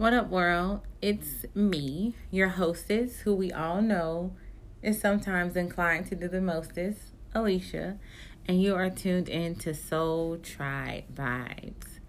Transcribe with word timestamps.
What 0.00 0.14
up, 0.14 0.30
world? 0.30 0.80
It's 1.02 1.44
me, 1.54 2.14
your 2.30 2.48
hostess, 2.48 3.18
who 3.18 3.34
we 3.34 3.52
all 3.52 3.82
know 3.82 4.32
is 4.82 4.98
sometimes 4.98 5.56
inclined 5.56 6.06
to 6.06 6.14
do 6.14 6.26
the 6.26 6.40
mostest, 6.40 7.12
Alisha, 7.34 7.98
and 8.48 8.62
you 8.62 8.74
are 8.74 8.88
tuned 8.88 9.28
in 9.28 9.56
to 9.56 9.74
Soul 9.74 10.38
Tribe 10.38 11.04
Vibes. 11.14 12.00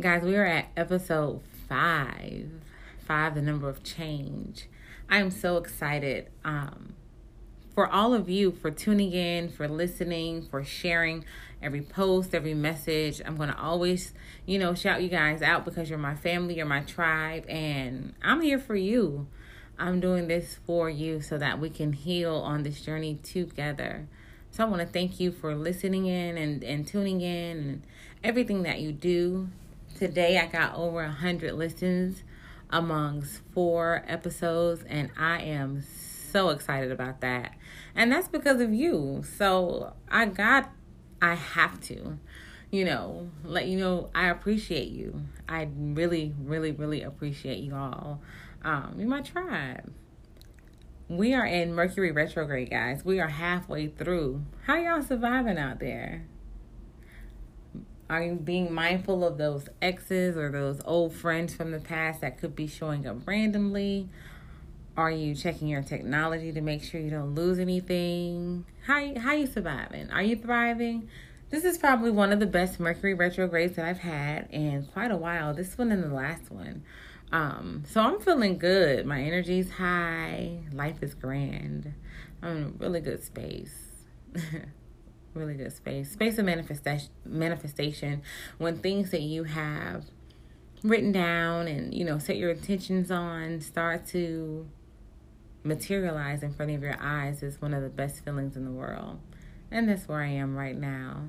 Guys, 0.00 0.24
we 0.24 0.34
are 0.34 0.46
at 0.46 0.70
episode 0.76 1.42
five, 1.68 2.50
five, 2.98 3.36
the 3.36 3.40
number 3.40 3.68
of 3.68 3.84
change. 3.84 4.66
I 5.08 5.18
am 5.18 5.30
so 5.30 5.58
excited 5.58 6.28
um, 6.44 6.94
for 7.76 7.92
all 7.92 8.14
of 8.14 8.30
you 8.30 8.50
for 8.50 8.70
tuning 8.70 9.12
in, 9.12 9.50
for 9.50 9.68
listening, 9.68 10.40
for 10.50 10.64
sharing 10.64 11.22
every 11.62 11.82
post, 11.82 12.34
every 12.34 12.54
message. 12.54 13.20
I'm 13.22 13.36
going 13.36 13.50
to 13.50 13.58
always, 13.60 14.14
you 14.46 14.58
know, 14.58 14.74
shout 14.74 15.02
you 15.02 15.10
guys 15.10 15.42
out 15.42 15.66
because 15.66 15.90
you're 15.90 15.98
my 15.98 16.14
family, 16.14 16.56
you're 16.56 16.64
my 16.64 16.80
tribe, 16.80 17.44
and 17.50 18.14
I'm 18.22 18.40
here 18.40 18.58
for 18.58 18.76
you. 18.76 19.26
I'm 19.78 20.00
doing 20.00 20.26
this 20.26 20.58
for 20.66 20.88
you 20.88 21.20
so 21.20 21.36
that 21.36 21.60
we 21.60 21.68
can 21.68 21.92
heal 21.92 22.36
on 22.36 22.62
this 22.62 22.80
journey 22.80 23.20
together. 23.22 24.08
So 24.52 24.64
I 24.64 24.68
want 24.68 24.80
to 24.80 24.88
thank 24.88 25.20
you 25.20 25.30
for 25.30 25.54
listening 25.54 26.06
in 26.06 26.38
and, 26.38 26.64
and 26.64 26.88
tuning 26.88 27.20
in 27.20 27.58
and 27.58 27.82
everything 28.24 28.62
that 28.62 28.80
you 28.80 28.90
do. 28.90 29.50
Today 29.98 30.38
I 30.38 30.46
got 30.46 30.74
over 30.76 31.02
a 31.02 31.12
hundred 31.12 31.52
listens 31.52 32.22
amongst 32.70 33.42
four 33.52 34.02
episodes, 34.08 34.82
and 34.88 35.10
I 35.18 35.42
am 35.42 35.82
so 36.36 36.50
excited 36.50 36.92
about 36.92 37.22
that. 37.22 37.54
And 37.94 38.12
that's 38.12 38.28
because 38.28 38.60
of 38.60 38.74
you. 38.74 39.24
So 39.38 39.94
I 40.10 40.26
got 40.26 40.70
I 41.22 41.34
have 41.34 41.80
to, 41.84 42.18
you 42.70 42.84
know, 42.84 43.30
let 43.42 43.68
you 43.68 43.78
know 43.78 44.10
I 44.14 44.28
appreciate 44.28 44.88
you. 44.88 45.22
I 45.48 45.68
really, 45.74 46.34
really, 46.38 46.72
really 46.72 47.00
appreciate 47.00 47.60
you 47.60 47.74
all. 47.74 48.20
Um, 48.62 48.96
you're 48.98 49.08
my 49.08 49.22
tribe. 49.22 49.90
We 51.08 51.32
are 51.32 51.46
in 51.46 51.72
Mercury 51.72 52.12
retrograde, 52.12 52.68
guys. 52.68 53.02
We 53.02 53.18
are 53.18 53.28
halfway 53.28 53.86
through. 53.86 54.42
How 54.66 54.76
y'all 54.76 55.00
surviving 55.00 55.56
out 55.56 55.80
there? 55.80 56.26
Are 58.10 58.22
you 58.22 58.34
being 58.34 58.74
mindful 58.74 59.24
of 59.24 59.38
those 59.38 59.70
exes 59.80 60.36
or 60.36 60.50
those 60.50 60.82
old 60.84 61.14
friends 61.14 61.54
from 61.54 61.70
the 61.70 61.80
past 61.80 62.20
that 62.20 62.38
could 62.38 62.54
be 62.54 62.66
showing 62.66 63.06
up 63.06 63.26
randomly? 63.26 64.10
Are 64.96 65.10
you 65.10 65.34
checking 65.34 65.68
your 65.68 65.82
technology 65.82 66.52
to 66.52 66.62
make 66.62 66.82
sure 66.82 66.98
you 66.98 67.10
don't 67.10 67.34
lose 67.34 67.58
anything? 67.58 68.64
How 68.86 69.18
how 69.18 69.32
you 69.34 69.46
surviving? 69.46 70.10
Are 70.10 70.22
you 70.22 70.36
thriving? 70.36 71.08
This 71.50 71.64
is 71.64 71.76
probably 71.76 72.10
one 72.10 72.32
of 72.32 72.40
the 72.40 72.46
best 72.46 72.80
Mercury 72.80 73.12
retrogrades 73.12 73.76
that 73.76 73.84
I've 73.84 73.98
had 73.98 74.48
in 74.50 74.86
quite 74.86 75.10
a 75.10 75.16
while. 75.16 75.52
This 75.52 75.76
one 75.76 75.92
and 75.92 76.02
the 76.02 76.14
last 76.14 76.50
one. 76.50 76.82
Um, 77.30 77.84
so 77.86 78.00
I'm 78.00 78.20
feeling 78.20 78.56
good. 78.56 79.04
My 79.04 79.20
energy's 79.20 79.72
high. 79.72 80.60
Life 80.72 81.02
is 81.02 81.14
grand. 81.14 81.92
I'm 82.42 82.56
in 82.56 82.62
a 82.64 82.68
really 82.78 83.00
good 83.00 83.22
space. 83.22 83.74
really 85.34 85.54
good 85.54 85.72
space. 85.74 86.10
Space 86.10 86.38
of 86.38 86.46
manifestation 86.46 87.10
manifestation 87.26 88.22
when 88.56 88.78
things 88.78 89.10
that 89.10 89.22
you 89.22 89.44
have 89.44 90.04
written 90.82 91.12
down 91.12 91.68
and 91.68 91.92
you 91.92 92.04
know 92.04 92.18
set 92.18 92.36
your 92.36 92.50
intentions 92.50 93.10
on 93.10 93.60
start 93.60 94.06
to 94.06 94.66
materialize 95.66 96.42
in 96.42 96.52
front 96.52 96.72
of 96.72 96.82
your 96.82 96.96
eyes 97.00 97.42
is 97.42 97.60
one 97.60 97.74
of 97.74 97.82
the 97.82 97.88
best 97.88 98.24
feelings 98.24 98.56
in 98.56 98.64
the 98.64 98.70
world. 98.70 99.18
And 99.70 99.88
that's 99.88 100.08
where 100.08 100.22
I 100.22 100.28
am 100.28 100.56
right 100.56 100.76
now. 100.76 101.28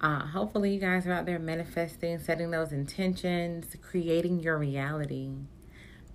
Uh, 0.00 0.26
hopefully, 0.26 0.74
you 0.74 0.80
guys 0.80 1.06
are 1.06 1.12
out 1.12 1.26
there 1.26 1.38
manifesting, 1.38 2.18
setting 2.18 2.50
those 2.50 2.72
intentions, 2.72 3.76
creating 3.82 4.40
your 4.40 4.56
reality 4.56 5.30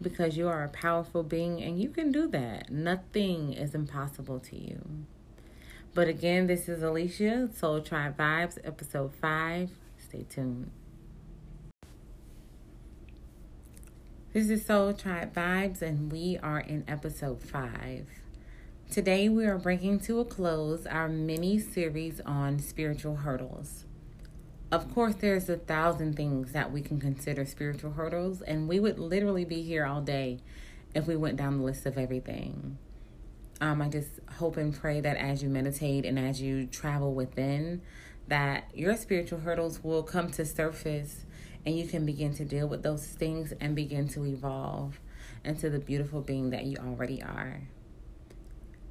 because 0.02 0.38
you 0.38 0.48
are 0.48 0.64
a 0.64 0.70
powerful 0.70 1.24
being 1.24 1.62
and 1.62 1.80
you 1.82 1.90
can 1.90 2.12
do 2.12 2.28
that. 2.28 2.70
Nothing 2.70 3.54
is 3.54 3.74
impossible 3.74 4.40
to 4.40 4.58
you. 4.58 4.82
But 5.94 6.08
again, 6.08 6.48
this 6.48 6.68
is 6.68 6.82
Alisha, 6.82 7.56
Soul 7.56 7.82
Tribe 7.82 8.18
Vibes, 8.18 8.58
episode 8.64 9.14
5. 9.22 9.70
Stay 9.98 10.26
tuned. 10.30 10.72
This 14.34 14.50
is 14.50 14.66
Soul 14.66 14.94
Tribe 14.94 15.36
Vibes, 15.36 15.84
and 15.84 16.12
we 16.12 16.40
are 16.42 16.60
in 16.60 16.84
episode 16.88 17.44
5. 17.44 18.08
Today, 18.90 19.30
we 19.30 19.46
are 19.46 19.60
bringing 19.60 20.00
to 20.00 20.22
a 20.22 20.26
close 20.26 20.88
our 20.88 21.08
mini 21.08 21.60
series 21.60 22.20
on 22.26 22.58
spiritual 22.58 23.18
hurdles. 23.18 23.86
Of 24.72 24.92
course, 24.92 25.14
there's 25.14 25.50
a 25.50 25.58
thousand 25.58 26.16
things 26.16 26.52
that 26.52 26.72
we 26.72 26.82
can 26.82 27.00
consider 27.00 27.46
spiritual 27.46 27.92
hurdles, 27.92 28.42
and 28.42 28.68
we 28.68 28.80
would 28.80 28.98
literally 28.98 29.46
be 29.46 29.62
here 29.62 29.86
all 29.86 30.02
day 30.02 30.40
if 30.96 31.06
we 31.06 31.16
went 31.16 31.38
down 31.38 31.60
the 31.60 31.64
list 31.64 31.86
of 31.86 32.00
everything. 32.00 32.80
Um, 33.62 33.84
I 33.84 33.90
just 33.90 34.20
hope 34.38 34.58
and 34.58 34.74
pray 34.74 35.00
that 35.00 35.16
as 35.16 35.44
you 35.44 35.50
meditate 35.50 36.06
and 36.06 36.18
as 36.18 36.42
you 36.42 36.66
travel 36.66 37.14
within, 37.14 37.84
that 38.30 38.72
your 38.74 38.98
spiritual 38.98 39.42
hurdles 39.42 39.84
will 39.84 40.02
come 40.02 40.32
to 40.32 40.44
surface 40.44 41.24
and 41.66 41.78
you 41.78 41.88
can 41.88 42.06
begin 42.06 42.34
to 42.36 42.46
deal 42.46 42.68
with 42.68 42.84
those 42.84 43.06
things 43.06 43.54
and 43.60 43.76
begin 43.76 44.08
to 44.10 44.26
evolve 44.26 45.00
into 45.44 45.70
the 45.70 45.80
beautiful 45.80 46.22
being 46.22 46.50
that 46.52 46.66
you 46.66 46.78
already 46.78 47.22
are. 47.22 47.62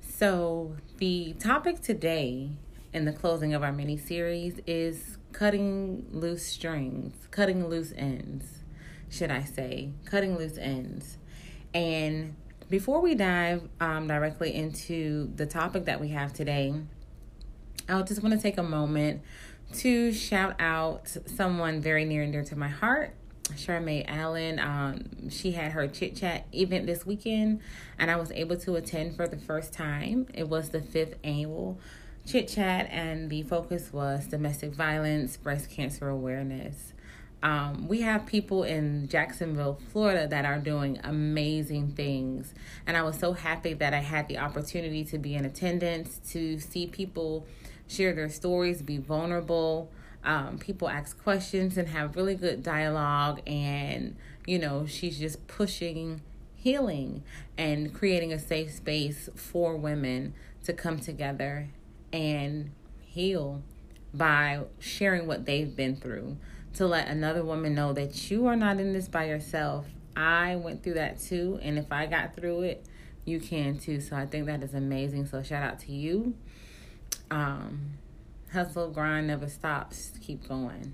So, 0.00 0.76
the 0.98 1.34
topic 1.34 1.80
today 1.80 2.50
in 2.92 3.04
the 3.04 3.12
closing 3.12 3.54
of 3.54 3.62
our 3.62 3.72
mini 3.72 3.96
series 3.96 4.60
is 4.66 5.16
cutting 5.32 6.06
loose 6.10 6.44
strings, 6.44 7.14
cutting 7.30 7.68
loose 7.68 7.92
ends, 7.96 8.44
should 9.08 9.30
I 9.30 9.44
say, 9.44 9.90
cutting 10.04 10.36
loose 10.36 10.58
ends. 10.58 11.18
And 11.74 12.36
before 12.68 13.00
we 13.00 13.14
dive 13.14 13.68
um, 13.80 14.06
directly 14.06 14.54
into 14.54 15.32
the 15.34 15.46
topic 15.46 15.86
that 15.86 16.00
we 16.00 16.08
have 16.08 16.32
today, 16.32 16.74
I 17.88 18.00
just 18.02 18.22
want 18.22 18.34
to 18.34 18.40
take 18.40 18.58
a 18.58 18.62
moment 18.62 19.22
to 19.74 20.12
shout 20.12 20.60
out 20.60 21.16
someone 21.26 21.80
very 21.80 22.04
near 22.04 22.22
and 22.22 22.32
dear 22.32 22.44
to 22.44 22.56
my 22.56 22.68
heart. 22.68 23.14
Charmaine 23.50 24.04
Allen, 24.08 24.58
um, 24.58 25.28
she 25.30 25.52
had 25.52 25.72
her 25.72 25.86
chit 25.86 26.16
chat 26.16 26.46
event 26.52 26.86
this 26.86 27.04
weekend, 27.04 27.60
and 27.98 28.10
I 28.10 28.16
was 28.16 28.30
able 28.32 28.56
to 28.58 28.76
attend 28.76 29.16
for 29.16 29.26
the 29.26 29.36
first 29.36 29.72
time. 29.72 30.26
It 30.32 30.48
was 30.48 30.70
the 30.70 30.80
fifth 30.80 31.16
annual 31.24 31.78
chit 32.26 32.48
chat, 32.48 32.88
and 32.90 33.28
the 33.30 33.42
focus 33.42 33.92
was 33.92 34.26
domestic 34.26 34.72
violence, 34.72 35.36
breast 35.36 35.70
cancer 35.70 36.08
awareness. 36.08 36.92
Um, 37.42 37.88
we 37.88 38.02
have 38.02 38.24
people 38.26 38.62
in 38.62 39.08
Jacksonville, 39.08 39.80
Florida, 39.90 40.28
that 40.28 40.44
are 40.44 40.58
doing 40.58 41.00
amazing 41.02 41.92
things, 41.92 42.54
and 42.86 42.96
I 42.96 43.02
was 43.02 43.18
so 43.18 43.32
happy 43.32 43.74
that 43.74 43.92
I 43.92 43.98
had 43.98 44.28
the 44.28 44.38
opportunity 44.38 45.04
to 45.06 45.18
be 45.18 45.34
in 45.34 45.44
attendance 45.44 46.20
to 46.30 46.60
see 46.60 46.86
people 46.86 47.44
share 47.92 48.12
their 48.14 48.28
stories, 48.28 48.82
be 48.82 48.98
vulnerable. 48.98 49.90
Um, 50.24 50.58
people 50.58 50.88
ask 50.88 51.20
questions 51.22 51.76
and 51.76 51.88
have 51.88 52.16
really 52.16 52.34
good 52.34 52.62
dialogue. 52.62 53.40
And, 53.46 54.16
you 54.46 54.58
know, 54.58 54.86
she's 54.86 55.18
just 55.18 55.46
pushing 55.46 56.22
healing 56.56 57.22
and 57.58 57.92
creating 57.92 58.32
a 58.32 58.38
safe 58.38 58.70
space 58.72 59.28
for 59.34 59.76
women 59.76 60.34
to 60.64 60.72
come 60.72 60.98
together 60.98 61.68
and 62.12 62.70
heal 63.00 63.62
by 64.14 64.60
sharing 64.78 65.26
what 65.26 65.44
they've 65.44 65.74
been 65.74 65.96
through 65.96 66.36
to 66.74 66.86
let 66.86 67.08
another 67.08 67.44
woman 67.44 67.74
know 67.74 67.92
that 67.92 68.30
you 68.30 68.46
are 68.46 68.56
not 68.56 68.78
in 68.78 68.92
this 68.92 69.08
by 69.08 69.24
yourself. 69.24 69.86
I 70.16 70.56
went 70.56 70.82
through 70.82 70.94
that 70.94 71.18
too, 71.18 71.58
and 71.62 71.78
if 71.78 71.90
I 71.90 72.06
got 72.06 72.36
through 72.36 72.62
it, 72.62 72.86
you 73.24 73.40
can 73.40 73.78
too. 73.78 74.00
So 74.00 74.16
I 74.16 74.26
think 74.26 74.46
that 74.46 74.62
is 74.62 74.74
amazing. 74.74 75.26
So 75.26 75.42
shout 75.42 75.62
out 75.62 75.78
to 75.80 75.92
you 75.92 76.34
um, 77.32 77.98
hustle 78.52 78.90
grind 78.90 79.26
never 79.26 79.48
stops. 79.48 80.12
Keep 80.20 80.48
going. 80.48 80.92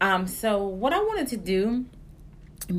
Um, 0.00 0.26
so 0.26 0.66
what 0.66 0.92
I 0.92 0.98
wanted 0.98 1.28
to 1.28 1.36
do 1.36 1.84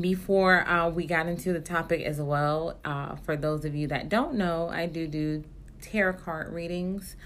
before 0.00 0.68
uh, 0.68 0.88
we 0.90 1.06
got 1.06 1.26
into 1.26 1.52
the 1.52 1.60
topic 1.60 2.02
as 2.02 2.20
well, 2.20 2.78
uh, 2.84 3.16
for 3.16 3.36
those 3.36 3.64
of 3.64 3.74
you 3.74 3.86
that 3.88 4.08
don't 4.08 4.34
know, 4.34 4.68
I 4.68 4.86
do 4.86 5.06
do 5.06 5.44
tarot 5.80 6.14
card 6.14 6.52
readings 6.52 7.16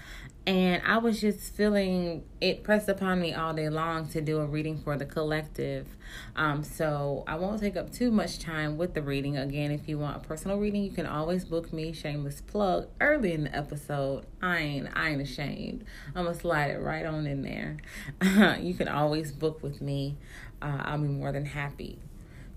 and 0.45 0.81
I 0.85 0.97
was 0.97 1.21
just 1.21 1.53
feeling 1.53 2.25
it 2.41 2.63
pressed 2.63 2.89
upon 2.89 3.21
me 3.21 3.33
all 3.33 3.53
day 3.53 3.69
long 3.69 4.09
to 4.09 4.19
do 4.19 4.39
a 4.39 4.45
reading 4.45 4.77
for 4.77 4.97
the 4.97 5.05
collective. 5.05 5.87
Um, 6.35 6.63
so 6.63 7.23
I 7.27 7.35
won't 7.35 7.61
take 7.61 7.77
up 7.77 7.93
too 7.93 8.11
much 8.11 8.39
time 8.39 8.77
with 8.77 8.93
the 8.93 9.01
reading. 9.01 9.37
Again, 9.37 9.71
if 9.71 9.87
you 9.87 9.97
want 9.97 10.17
a 10.17 10.19
personal 10.19 10.57
reading, 10.57 10.83
you 10.83 10.91
can 10.91 11.05
always 11.05 11.45
book 11.45 11.71
me. 11.71 11.93
Shameless 11.93 12.41
plug 12.41 12.89
early 12.99 13.31
in 13.31 13.45
the 13.45 13.55
episode. 13.55 14.25
I 14.41 14.57
ain't 14.57 14.89
I 14.93 15.11
ain't 15.11 15.21
ashamed. 15.21 15.85
I'm 16.13 16.25
gonna 16.25 16.37
slide 16.37 16.71
it 16.71 16.79
right 16.79 17.05
on 17.05 17.25
in 17.25 17.41
there. 17.41 17.77
you 18.59 18.73
can 18.73 18.89
always 18.89 19.31
book 19.31 19.63
with 19.63 19.81
me. 19.81 20.17
Uh, 20.61 20.81
I'll 20.81 20.99
be 20.99 21.07
more 21.07 21.31
than 21.31 21.45
happy 21.45 21.99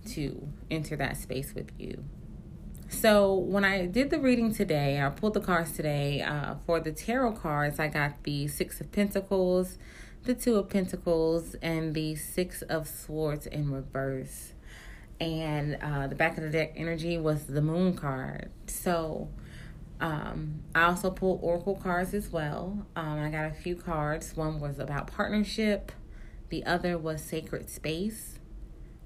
to 0.08 0.48
enter 0.70 0.96
that 0.96 1.16
space 1.16 1.54
with 1.54 1.70
you. 1.78 2.04
So 2.88 3.34
when 3.34 3.64
I 3.64 3.86
did 3.86 4.10
the 4.10 4.18
reading 4.18 4.54
today, 4.54 5.00
I 5.00 5.08
pulled 5.10 5.34
the 5.34 5.40
cards 5.40 5.72
today 5.72 6.22
uh, 6.22 6.54
for 6.64 6.80
the 6.80 6.92
tarot 6.92 7.32
cards. 7.32 7.78
I 7.78 7.88
got 7.88 8.22
the 8.22 8.46
Six 8.48 8.80
of 8.80 8.92
Pentacles, 8.92 9.78
the 10.24 10.34
Two 10.34 10.56
of 10.56 10.68
Pentacles, 10.70 11.54
and 11.62 11.94
the 11.94 12.14
Six 12.14 12.62
of 12.62 12.88
Swords 12.88 13.46
in 13.46 13.70
reverse. 13.72 14.52
and 15.20 15.76
uh, 15.82 16.06
the 16.06 16.14
back 16.14 16.36
of 16.36 16.44
the 16.44 16.50
deck 16.50 16.72
energy 16.76 17.16
was 17.18 17.46
the 17.46 17.62
moon 17.62 17.94
card. 17.94 18.50
So 18.66 19.28
um, 20.00 20.62
I 20.74 20.84
also 20.84 21.10
pulled 21.10 21.40
oracle 21.42 21.76
cards 21.76 22.12
as 22.14 22.30
well. 22.30 22.86
Um, 22.94 23.18
I 23.18 23.30
got 23.30 23.46
a 23.46 23.54
few 23.54 23.76
cards. 23.76 24.36
One 24.36 24.60
was 24.60 24.78
about 24.78 25.06
partnership, 25.08 25.92
the 26.50 26.64
other 26.64 26.98
was 26.98 27.22
sacred 27.22 27.70
space, 27.70 28.38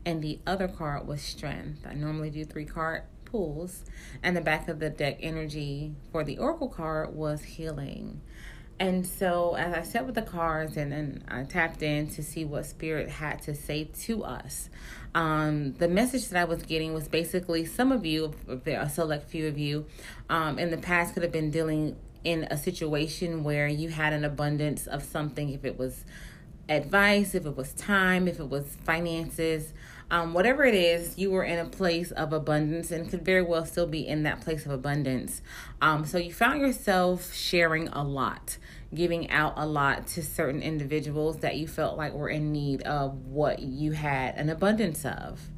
and 0.04 0.22
the 0.22 0.40
other 0.46 0.68
card 0.68 1.06
was 1.06 1.22
strength. 1.22 1.86
I 1.88 1.94
normally 1.94 2.30
do 2.30 2.44
three 2.44 2.64
card 2.66 3.02
pulls, 3.30 3.84
and 4.22 4.36
the 4.36 4.40
back 4.40 4.68
of 4.68 4.78
the 4.78 4.90
deck 4.90 5.18
energy 5.20 5.94
for 6.12 6.24
the 6.24 6.38
oracle 6.38 6.68
card 6.68 7.14
was 7.14 7.42
healing. 7.42 8.20
And 8.78 9.06
so, 9.06 9.56
as 9.56 9.74
I 9.74 9.82
sat 9.82 10.06
with 10.06 10.14
the 10.14 10.22
cards 10.22 10.78
and, 10.78 10.92
and 10.92 11.22
I 11.28 11.44
tapped 11.44 11.82
in 11.82 12.08
to 12.12 12.22
see 12.22 12.46
what 12.46 12.64
Spirit 12.64 13.10
had 13.10 13.42
to 13.42 13.54
say 13.54 13.84
to 14.04 14.24
us, 14.24 14.70
um, 15.14 15.74
the 15.74 15.88
message 15.88 16.28
that 16.28 16.40
I 16.40 16.44
was 16.44 16.62
getting 16.62 16.94
was 16.94 17.06
basically 17.06 17.66
some 17.66 17.92
of 17.92 18.06
you, 18.06 18.32
a 18.66 18.88
select 18.88 19.28
few 19.28 19.48
of 19.48 19.58
you, 19.58 19.84
um, 20.30 20.58
in 20.58 20.70
the 20.70 20.78
past 20.78 21.12
could 21.12 21.22
have 21.22 21.32
been 21.32 21.50
dealing 21.50 21.96
in 22.24 22.44
a 22.44 22.56
situation 22.56 23.44
where 23.44 23.68
you 23.68 23.90
had 23.90 24.14
an 24.14 24.24
abundance 24.24 24.86
of 24.86 25.02
something, 25.02 25.50
if 25.50 25.64
it 25.64 25.78
was 25.78 26.04
advice, 26.70 27.34
if 27.34 27.44
it 27.44 27.56
was 27.56 27.72
time, 27.74 28.28
if 28.28 28.38
it 28.38 28.48
was 28.48 28.76
finances, 28.84 29.74
um, 30.10 30.34
whatever 30.34 30.64
it 30.64 30.74
is, 30.74 31.16
you 31.16 31.30
were 31.30 31.44
in 31.44 31.58
a 31.58 31.64
place 31.64 32.10
of 32.10 32.32
abundance 32.32 32.90
and 32.90 33.08
could 33.08 33.24
very 33.24 33.42
well 33.42 33.64
still 33.64 33.86
be 33.86 34.06
in 34.06 34.24
that 34.24 34.40
place 34.40 34.66
of 34.66 34.72
abundance. 34.72 35.40
Um, 35.80 36.04
so 36.04 36.18
you 36.18 36.32
found 36.32 36.60
yourself 36.60 37.32
sharing 37.32 37.88
a 37.88 38.02
lot, 38.02 38.58
giving 38.92 39.30
out 39.30 39.54
a 39.56 39.66
lot 39.66 40.08
to 40.08 40.22
certain 40.22 40.62
individuals 40.62 41.38
that 41.38 41.56
you 41.56 41.68
felt 41.68 41.96
like 41.96 42.12
were 42.12 42.28
in 42.28 42.50
need 42.50 42.82
of 42.82 43.26
what 43.26 43.60
you 43.60 43.92
had 43.92 44.34
an 44.36 44.48
abundance 44.48 45.04
of. 45.04 45.48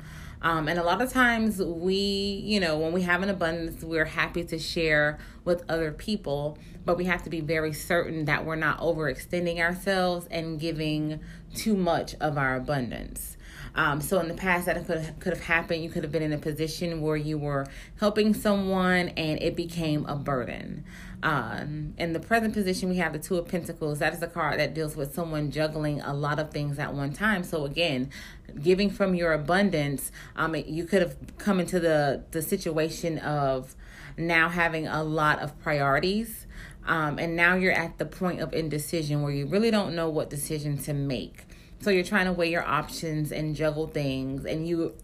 Um, 0.43 0.67
and 0.67 0.77
a 0.77 0.83
lot 0.83 1.01
of 1.01 1.13
times, 1.13 1.63
we, 1.63 1.95
you 1.95 2.59
know, 2.59 2.77
when 2.77 2.93
we 2.93 3.03
have 3.03 3.23
an 3.23 3.31
abundance, 3.31 3.85
we're 3.85 4.05
happy 4.05 4.43
to 4.45 4.59
share 4.59 5.19
with 5.45 5.63
other 5.69 5.93
people, 5.93 6.59
but 6.85 6.97
we 6.97 7.05
have 7.05 7.23
to 7.23 7.31
be 7.31 7.41
very 7.41 7.73
certain 7.73 8.25
that 8.25 8.45
we're 8.45 8.57
not 8.57 8.81
overextending 8.81 9.61
ourselves 9.61 10.27
and 10.33 10.59
giving 10.59 11.21
too 11.55 11.77
much 11.77 12.17
of 12.17 12.37
our 12.37 12.57
abundance. 12.57 13.32
Um, 13.75 14.01
so 14.01 14.19
in 14.21 14.29
the 14.29 14.35
past, 14.35 14.67
that 14.67 14.85
could 14.87 15.15
could 15.21 15.33
have 15.33 15.45
happened. 15.45 15.83
You 15.83 15.91
could 15.91 16.03
have 16.03 16.13
been 16.13 16.23
in 16.23 16.33
a 16.33 16.39
position 16.39 17.01
where 17.01 17.17
you 17.17 17.39
were 17.39 17.67
helping 17.99 18.35
someone 18.35 19.09
and 19.11 19.43
it 19.43 19.57
became 19.57 20.05
a 20.07 20.17
burden. 20.17 20.85
Um, 21.23 21.95
in 21.99 22.13
the 22.13 22.21
present 22.21 22.53
position, 22.53 22.89
we 22.89 22.97
have 22.97 23.13
the 23.13 23.19
Two 23.19 23.37
of 23.39 23.47
Pentacles. 23.47 24.01
That 24.01 24.13
is 24.13 24.23
a 24.23 24.27
card 24.27 24.59
that 24.59 24.75
deals 24.75 24.97
with 24.97 25.15
someone 25.15 25.51
juggling 25.51 26.01
a 26.01 26.13
lot 26.13 26.39
of 26.39 26.51
things 26.51 26.79
at 26.79 26.93
one 26.93 27.13
time. 27.13 27.45
So 27.45 27.65
again, 27.65 28.11
giving 28.61 28.91
from 28.91 29.15
your 29.15 29.33
abundance, 29.33 30.11
um, 30.35 30.55
you 30.55 30.85
could 30.85 31.01
have 31.01 31.17
come 31.39 31.61
into 31.61 31.79
the 31.79 32.25
the 32.33 32.43
situation 32.43 33.19
of 33.19 33.75
now 34.17 34.49
having 34.49 34.87
a 34.87 35.03
lot 35.03 35.39
of 35.39 35.59
priorities. 35.63 36.47
Um, 36.85 37.19
and 37.19 37.37
now 37.37 37.55
you're 37.55 37.73
at 37.73 37.99
the 37.99 38.05
point 38.05 38.41
of 38.41 38.53
indecision 38.53 39.23
where 39.23 39.33
you 39.33 39.47
really 39.47 39.71
don't 39.71 39.95
know 39.95 40.09
what 40.09 40.29
decision 40.29 40.79
to 40.79 40.93
make. 40.93 41.47
So 41.83 41.91
you're 41.91 42.05
trying 42.05 42.27
to 42.27 42.33
weigh 42.33 42.51
your 42.51 42.65
options 42.65 43.33
and 43.33 43.57
juggle 43.57 43.89
things, 43.89 44.47
and 44.47 44.69
you 44.69 44.95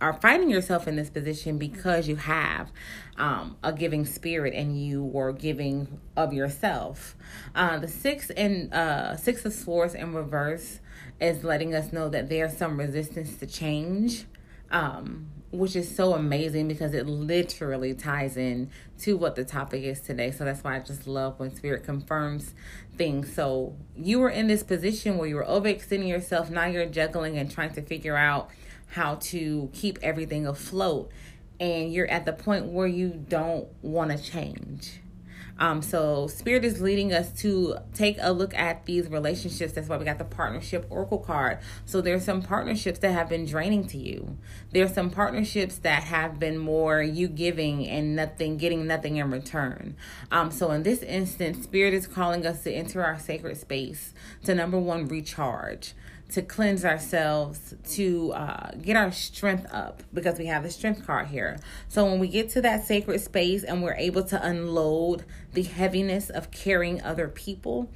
are 0.00 0.14
finding 0.14 0.48
yourself 0.48 0.88
in 0.88 0.96
this 0.96 1.10
position 1.10 1.58
because 1.58 2.08
you 2.08 2.16
have 2.16 2.72
um, 3.18 3.58
a 3.62 3.74
giving 3.74 4.06
spirit 4.06 4.54
and 4.54 4.82
you 4.82 5.04
were 5.04 5.34
giving 5.34 6.00
of 6.16 6.32
yourself. 6.32 7.14
Uh, 7.54 7.78
the 7.78 7.88
six 7.88 8.30
and 8.30 8.72
uh, 8.72 9.16
six 9.16 9.44
of 9.44 9.52
swords 9.52 9.94
in 9.94 10.14
reverse 10.14 10.80
is 11.20 11.44
letting 11.44 11.74
us 11.74 11.92
know 11.92 12.08
that 12.08 12.30
there's 12.30 12.56
some 12.56 12.78
resistance 12.78 13.36
to 13.36 13.46
change. 13.46 14.24
Um, 14.70 15.28
which 15.54 15.76
is 15.76 15.94
so 15.94 16.14
amazing 16.14 16.68
because 16.68 16.94
it 16.94 17.06
literally 17.06 17.94
ties 17.94 18.36
in 18.36 18.70
to 18.98 19.16
what 19.16 19.36
the 19.36 19.44
topic 19.44 19.82
is 19.84 20.00
today. 20.00 20.30
So 20.30 20.44
that's 20.44 20.64
why 20.64 20.76
I 20.76 20.80
just 20.80 21.06
love 21.06 21.38
when 21.38 21.54
spirit 21.54 21.84
confirms 21.84 22.54
things. 22.96 23.32
So 23.32 23.76
you 23.96 24.18
were 24.18 24.30
in 24.30 24.46
this 24.46 24.62
position 24.62 25.16
where 25.16 25.28
you 25.28 25.36
were 25.36 25.44
overextending 25.44 26.08
yourself. 26.08 26.50
Now 26.50 26.66
you're 26.66 26.86
juggling 26.86 27.38
and 27.38 27.50
trying 27.50 27.72
to 27.74 27.82
figure 27.82 28.16
out 28.16 28.50
how 28.88 29.16
to 29.16 29.70
keep 29.72 29.98
everything 30.02 30.46
afloat. 30.46 31.10
And 31.60 31.92
you're 31.92 32.10
at 32.10 32.26
the 32.26 32.32
point 32.32 32.66
where 32.66 32.86
you 32.86 33.08
don't 33.10 33.68
want 33.82 34.10
to 34.10 34.18
change. 34.18 35.00
Um, 35.58 35.82
so 35.82 36.26
Spirit 36.26 36.64
is 36.64 36.80
leading 36.80 37.12
us 37.12 37.32
to 37.40 37.76
take 37.94 38.16
a 38.20 38.32
look 38.32 38.54
at 38.54 38.86
these 38.86 39.08
relationships. 39.08 39.72
That's 39.72 39.88
why 39.88 39.96
we 39.96 40.04
got 40.04 40.18
the 40.18 40.24
partnership 40.24 40.86
oracle 40.90 41.18
card. 41.18 41.58
So 41.86 42.00
there's 42.00 42.24
some 42.24 42.42
partnerships 42.42 42.98
that 43.00 43.12
have 43.12 43.28
been 43.28 43.46
draining 43.46 43.86
to 43.88 43.98
you. 43.98 44.36
There's 44.72 44.92
some 44.92 45.10
partnerships 45.10 45.76
that 45.78 46.04
have 46.04 46.38
been 46.38 46.58
more 46.58 47.02
you 47.02 47.28
giving 47.28 47.86
and 47.88 48.16
nothing, 48.16 48.56
getting 48.56 48.86
nothing 48.86 49.16
in 49.16 49.30
return. 49.30 49.96
Um, 50.30 50.50
so 50.50 50.70
in 50.72 50.82
this 50.82 51.02
instance, 51.02 51.64
Spirit 51.64 51.94
is 51.94 52.06
calling 52.06 52.46
us 52.46 52.62
to 52.64 52.72
enter 52.72 53.04
our 53.04 53.18
sacred 53.18 53.56
space 53.56 54.12
to 54.44 54.54
number 54.54 54.78
one, 54.78 55.06
recharge 55.06 55.94
to 56.30 56.42
cleanse 56.42 56.84
ourselves, 56.84 57.74
to 57.90 58.32
uh, 58.32 58.70
get 58.82 58.96
our 58.96 59.12
strength 59.12 59.66
up 59.72 60.02
because 60.12 60.38
we 60.38 60.46
have 60.46 60.62
the 60.62 60.70
strength 60.70 61.06
card 61.06 61.28
here. 61.28 61.58
So 61.88 62.04
when 62.04 62.18
we 62.18 62.28
get 62.28 62.50
to 62.50 62.62
that 62.62 62.84
sacred 62.84 63.20
space 63.20 63.62
and 63.62 63.82
we're 63.82 63.94
able 63.94 64.24
to 64.24 64.44
unload 64.44 65.24
the 65.52 65.62
heaviness 65.62 66.30
of 66.30 66.50
carrying 66.50 67.02
other 67.02 67.28
people, 67.28 67.90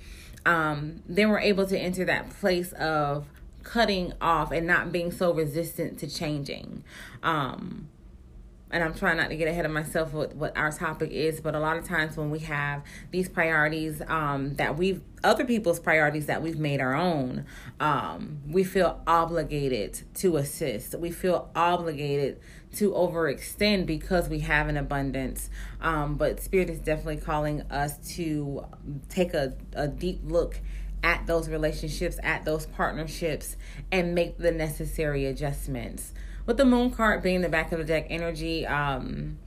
um, 0.46 1.02
then 1.08 1.30
we're 1.30 1.40
able 1.40 1.66
to 1.66 1.78
enter 1.78 2.04
that 2.04 2.30
place 2.30 2.72
of 2.72 3.26
cutting 3.62 4.12
off 4.20 4.50
and 4.50 4.66
not 4.66 4.92
being 4.92 5.12
so 5.12 5.32
resistant 5.32 5.98
to 5.98 6.06
changing. 6.06 6.84
Um, 7.22 7.88
and 8.70 8.84
I'm 8.84 8.94
trying 8.94 9.16
not 9.16 9.30
to 9.30 9.36
get 9.36 9.48
ahead 9.48 9.64
of 9.64 9.70
myself 9.70 10.12
with 10.12 10.34
what 10.34 10.56
our 10.56 10.70
topic 10.70 11.10
is, 11.10 11.40
but 11.40 11.54
a 11.54 11.60
lot 11.60 11.76
of 11.76 11.84
times 11.84 12.16
when 12.16 12.30
we 12.30 12.40
have 12.40 12.82
these 13.10 13.28
priorities 13.28 14.02
um, 14.06 14.54
that 14.56 14.76
we've 14.76 15.00
other 15.24 15.44
people's 15.44 15.80
priorities 15.80 16.26
that 16.26 16.42
we've 16.42 16.58
made 16.58 16.80
our 16.80 16.94
own, 16.94 17.44
um, 17.80 18.38
we 18.46 18.62
feel 18.62 19.02
obligated 19.06 20.00
to 20.14 20.36
assist. 20.36 20.94
We 20.96 21.10
feel 21.10 21.50
obligated 21.56 22.40
to 22.76 22.92
overextend 22.92 23.86
because 23.86 24.28
we 24.28 24.40
have 24.40 24.68
an 24.68 24.76
abundance. 24.76 25.50
Um, 25.80 26.16
but 26.16 26.40
Spirit 26.40 26.70
is 26.70 26.78
definitely 26.78 27.16
calling 27.16 27.62
us 27.62 27.96
to 28.16 28.64
take 29.08 29.34
a, 29.34 29.54
a 29.72 29.88
deep 29.88 30.20
look 30.22 30.60
at 31.02 31.26
those 31.26 31.48
relationships, 31.48 32.18
at 32.22 32.44
those 32.44 32.66
partnerships, 32.66 33.56
and 33.90 34.14
make 34.14 34.38
the 34.38 34.52
necessary 34.52 35.26
adjustments 35.26 36.12
with 36.48 36.56
the 36.56 36.64
moon 36.64 36.90
card 36.90 37.22
being 37.22 37.42
the 37.42 37.48
back 37.48 37.70
of 37.70 37.78
the 37.78 37.84
deck 37.84 38.06
energy 38.10 38.66
um 38.66 39.38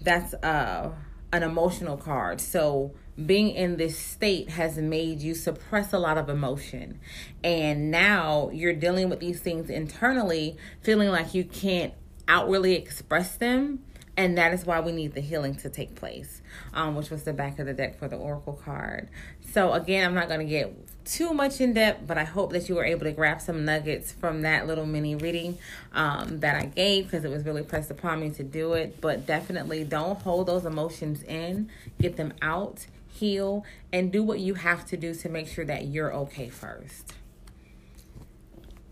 that's 0.00 0.32
uh 0.34 0.90
an 1.34 1.42
emotional 1.42 1.96
card. 1.96 2.40
So 2.40 2.92
being 3.26 3.50
in 3.50 3.76
this 3.76 3.98
state 3.98 4.50
has 4.50 4.78
made 4.78 5.20
you 5.20 5.34
suppress 5.34 5.92
a 5.92 5.98
lot 5.98 6.16
of 6.16 6.28
emotion. 6.28 7.00
And 7.42 7.90
now 7.90 8.50
you're 8.52 8.72
dealing 8.72 9.10
with 9.10 9.18
these 9.18 9.40
things 9.40 9.68
internally 9.68 10.56
feeling 10.80 11.08
like 11.08 11.34
you 11.34 11.44
can't 11.44 11.92
outwardly 12.28 12.76
express 12.76 13.34
them 13.34 13.80
and 14.16 14.38
that 14.38 14.52
is 14.52 14.64
why 14.64 14.80
we 14.80 14.92
need 14.92 15.14
the 15.14 15.20
healing 15.20 15.54
to 15.54 15.68
take 15.68 15.94
place 15.94 16.42
um, 16.72 16.94
which 16.94 17.10
was 17.10 17.24
the 17.24 17.32
back 17.32 17.58
of 17.58 17.66
the 17.66 17.74
deck 17.74 17.98
for 17.98 18.08
the 18.08 18.16
oracle 18.16 18.58
card 18.64 19.08
so 19.52 19.72
again 19.72 20.06
i'm 20.06 20.14
not 20.14 20.28
going 20.28 20.40
to 20.40 20.46
get 20.46 20.74
too 21.04 21.32
much 21.32 21.60
in 21.60 21.74
depth, 21.74 22.06
but 22.06 22.18
I 22.18 22.24
hope 22.24 22.52
that 22.52 22.68
you 22.68 22.74
were 22.74 22.84
able 22.84 23.04
to 23.04 23.12
grab 23.12 23.40
some 23.40 23.64
nuggets 23.64 24.12
from 24.12 24.42
that 24.42 24.66
little 24.66 24.86
mini 24.86 25.14
reading 25.14 25.58
um, 25.92 26.40
that 26.40 26.56
I 26.56 26.66
gave 26.66 27.04
because 27.04 27.24
it 27.24 27.30
was 27.30 27.44
really 27.44 27.62
pressed 27.62 27.90
upon 27.90 28.20
me 28.20 28.30
to 28.30 28.42
do 28.42 28.72
it. 28.72 29.00
But 29.00 29.26
definitely 29.26 29.84
don't 29.84 30.20
hold 30.20 30.46
those 30.46 30.64
emotions 30.64 31.22
in, 31.22 31.70
get 32.00 32.16
them 32.16 32.32
out, 32.40 32.86
heal, 33.08 33.64
and 33.92 34.10
do 34.10 34.22
what 34.22 34.40
you 34.40 34.54
have 34.54 34.86
to 34.86 34.96
do 34.96 35.14
to 35.14 35.28
make 35.28 35.48
sure 35.48 35.64
that 35.64 35.86
you're 35.86 36.12
okay 36.14 36.48
first. 36.48 37.14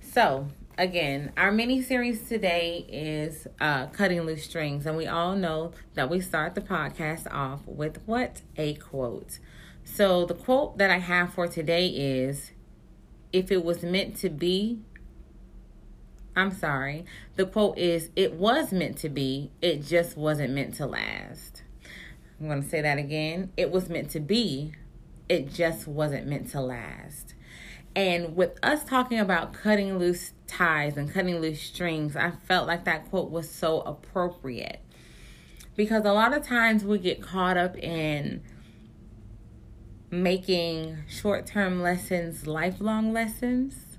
So, 0.01 0.49
again, 0.79 1.33
our 1.37 1.53
mini 1.53 1.83
series 1.83 2.29
today 2.29 2.85
is 2.89 3.47
uh, 3.61 3.87
Cutting 3.87 4.23
Loose 4.23 4.45
Strings, 4.45 4.87
and 4.87 4.97
we 4.97 5.07
all 5.07 5.35
know 5.35 5.73
that 5.95 6.09
we 6.09 6.21
start 6.21 6.55
the 6.55 6.61
podcast 6.61 7.33
off 7.33 7.61
with 7.67 7.99
what? 8.07 8.43
A 8.57 8.75
quote. 8.75 9.39
So 9.85 10.25
the 10.25 10.35
quote 10.35 10.79
that 10.79 10.91
I 10.91 10.99
have 10.99 11.35
for 11.35 11.47
today 11.47 11.89
is 11.89 12.53
if 13.33 13.51
it 13.51 13.65
was 13.65 13.83
meant 13.83 14.17
to 14.19 14.31
be, 14.31 14.81
I'm 16.35 16.53
sorry. 16.53 17.05
The 17.37 17.47
quote 17.47 17.77
is 17.79 18.11
it 18.17 18.35
was 18.35 18.73
meant 18.73 18.97
to 18.99 19.09
be, 19.09 19.51
it 19.61 19.85
just 19.85 20.17
wasn't 20.17 20.55
meant 20.55 20.75
to 20.75 20.87
last. 20.87 21.63
I'm 22.41 22.49
going 22.49 22.63
to 22.63 22.69
say 22.69 22.81
that 22.81 22.99
again. 22.99 23.53
It 23.57 23.71
was 23.71 23.89
meant 23.89 24.11
to 24.11 24.21
be, 24.21 24.73
it 25.29 25.53
just 25.53 25.87
wasn't 25.87 26.27
meant 26.27 26.51
to 26.51 26.61
last. 26.61 27.35
And 27.95 28.37
with 28.37 28.59
us 28.63 28.85
talking 28.85 29.19
about 29.19 29.53
cutting 29.53 29.99
loose 29.99 30.33
ties 30.47 30.97
and 30.97 31.13
cutting 31.13 31.41
loose 31.41 31.61
strings, 31.61 32.17
I 32.17 32.31
felt 32.31 32.67
like 32.67 32.85
that 32.85 33.11
quote 33.11 33.31
was 33.31 33.51
so 33.51 33.81
appropriate. 33.83 34.81
Because 35.77 36.05
a 36.05 36.13
lot 36.13 36.35
of 36.35 36.47
times 36.47 36.85
we 36.85 36.99
get 36.99 37.23
caught 37.23 37.57
up 37.57 37.77
in 37.77 38.43
making 40.11 40.99
short 41.09 41.47
term 41.47 41.83
lessons 41.83 42.47
lifelong 42.47 43.13
lessons. 43.13 43.99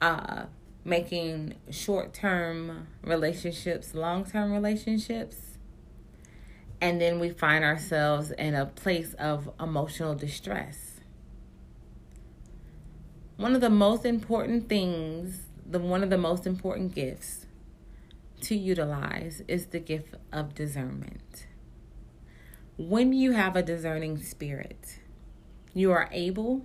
Uh, 0.00 0.46
making 0.86 1.52
short 1.68 2.14
term 2.14 2.86
relationships 3.02 3.92
long 3.92 4.24
term 4.24 4.52
relationships. 4.52 5.58
And 6.80 7.00
then 7.00 7.18
we 7.18 7.30
find 7.30 7.64
ourselves 7.64 8.30
in 8.30 8.54
a 8.54 8.66
place 8.66 9.14
of 9.14 9.50
emotional 9.58 10.14
distress. 10.14 10.85
One 13.36 13.54
of 13.54 13.60
the 13.60 13.68
most 13.68 14.06
important 14.06 14.66
things, 14.66 15.42
the 15.68 15.78
one 15.78 16.02
of 16.02 16.08
the 16.08 16.16
most 16.16 16.46
important 16.46 16.94
gifts 16.94 17.44
to 18.42 18.56
utilize 18.56 19.42
is 19.46 19.66
the 19.66 19.78
gift 19.78 20.14
of 20.32 20.54
discernment. 20.54 21.46
When 22.78 23.12
you 23.12 23.32
have 23.32 23.54
a 23.54 23.62
discerning 23.62 24.22
spirit, 24.22 25.00
you 25.74 25.92
are 25.92 26.08
able 26.12 26.64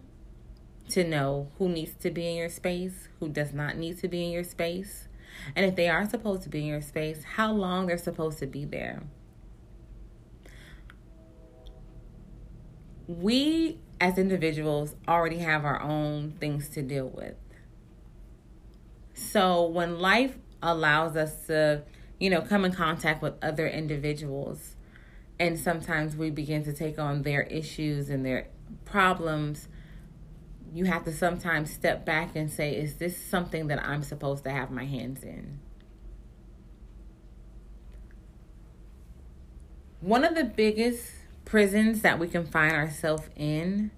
to 0.90 1.04
know 1.04 1.50
who 1.58 1.68
needs 1.68 1.94
to 1.96 2.10
be 2.10 2.30
in 2.30 2.36
your 2.36 2.50
space, 2.50 3.10
who 3.20 3.28
does 3.28 3.52
not 3.52 3.76
need 3.76 4.00
to 4.00 4.08
be 4.08 4.24
in 4.24 4.32
your 4.32 4.46
space, 4.46 5.10
and 5.56 5.66
if 5.66 5.76
they 5.76 5.90
are 5.90 6.10
supposed 6.10 6.44
to 6.44 6.50
be 6.50 6.60
in 6.60 6.68
your 6.68 6.82
space, 6.82 7.24
how 7.36 7.52
long 7.52 7.88
they're 7.88 7.98
supposed 7.98 8.40
to 8.40 8.48
be 8.48 8.64
there. 8.64 9.04
We 13.08 13.80
as 14.02 14.18
individuals 14.18 14.96
already 15.08 15.38
have 15.38 15.64
our 15.64 15.80
own 15.82 16.32
things 16.40 16.68
to 16.70 16.82
deal 16.82 17.08
with. 17.08 17.36
So 19.14 19.64
when 19.68 20.00
life 20.00 20.38
allows 20.62 21.16
us 21.16 21.46
to, 21.46 21.84
you 22.20 22.32
know, 22.32 22.42
come 22.42 22.66
in 22.66 22.74
contact 22.74 23.22
with 23.22 23.36
other 23.44 23.68
individuals, 23.68 24.76
and 25.40 25.58
sometimes 25.58 26.16
we 26.16 26.32
begin 26.32 26.64
to 26.66 26.74
take 26.74 26.98
on 26.98 27.22
their 27.22 27.44
issues 27.44 28.10
and 28.10 28.26
their 28.26 28.48
problems 28.86 29.68
you 30.74 30.86
have 30.86 31.04
to 31.04 31.14
sometimes 31.14 31.72
step 31.72 32.06
back 32.06 32.36
and 32.36 32.50
say, 32.50 32.74
is 32.74 32.96
this 32.96 33.18
something 33.22 33.68
that 33.68 33.86
I'm 33.86 34.04
supposed 34.04 34.46
to 34.46 34.52
have 34.52 34.72
my 34.72 34.86
hands 34.86 35.22
in? 35.22 35.60
One 40.00 40.24
of 40.24 40.34
the 40.34 40.46
biggest 40.46 41.12
prisons 41.52 42.02
that 42.02 42.18
we 42.18 42.30
can 42.30 42.46
find 42.46 42.72
ourselves 42.72 43.24
in 43.36 43.92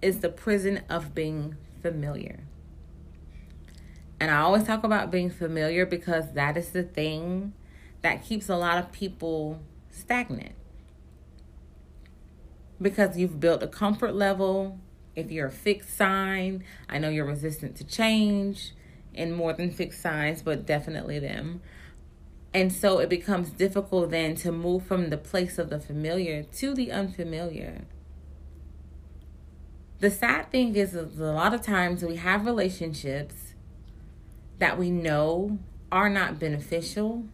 is 0.00 0.20
the 0.20 0.28
prison 0.30 0.80
of 0.88 1.14
being 1.14 1.54
familiar. 1.82 2.40
And 4.18 4.30
I 4.30 4.38
always 4.38 4.62
talk 4.64 4.82
about 4.82 5.10
being 5.10 5.28
familiar 5.28 5.84
because 5.84 6.32
that 6.32 6.56
is 6.56 6.70
the 6.70 6.82
thing 6.82 7.52
that 8.00 8.24
keeps 8.24 8.48
a 8.48 8.56
lot 8.56 8.78
of 8.78 8.90
people 8.90 9.60
stagnant. 9.90 10.54
Because 12.80 13.18
you've 13.18 13.38
built 13.38 13.62
a 13.62 13.68
comfort 13.68 14.14
level 14.14 14.78
if 15.14 15.30
you're 15.30 15.48
a 15.48 15.52
fixed 15.52 15.94
sign, 15.94 16.64
I 16.88 16.96
know 16.96 17.10
you're 17.10 17.26
resistant 17.26 17.76
to 17.76 17.84
change 17.84 18.72
in 19.12 19.34
more 19.34 19.52
than 19.52 19.70
fixed 19.70 20.00
signs, 20.00 20.40
but 20.40 20.64
definitely 20.64 21.18
them. 21.18 21.60
And 22.54 22.72
so 22.72 22.98
it 22.98 23.08
becomes 23.08 23.50
difficult 23.50 24.10
then 24.10 24.34
to 24.36 24.52
move 24.52 24.84
from 24.84 25.08
the 25.08 25.16
place 25.16 25.58
of 25.58 25.70
the 25.70 25.80
familiar 25.80 26.42
to 26.42 26.74
the 26.74 26.92
unfamiliar. 26.92 27.82
The 30.00 30.10
sad 30.10 30.50
thing 30.50 30.74
is, 30.76 30.94
is 30.94 31.18
a 31.18 31.32
lot 31.32 31.54
of 31.54 31.62
times 31.62 32.04
we 32.04 32.16
have 32.16 32.44
relationships 32.44 33.54
that 34.58 34.78
we 34.78 34.90
know 34.90 35.58
are 35.90 36.10
not 36.10 36.38
beneficial, 36.38 37.24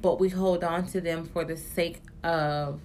but 0.00 0.18
we 0.18 0.30
hold 0.30 0.64
on 0.64 0.86
to 0.86 1.00
them 1.00 1.24
for 1.24 1.44
the 1.44 1.56
sake 1.56 2.00
of 2.22 2.80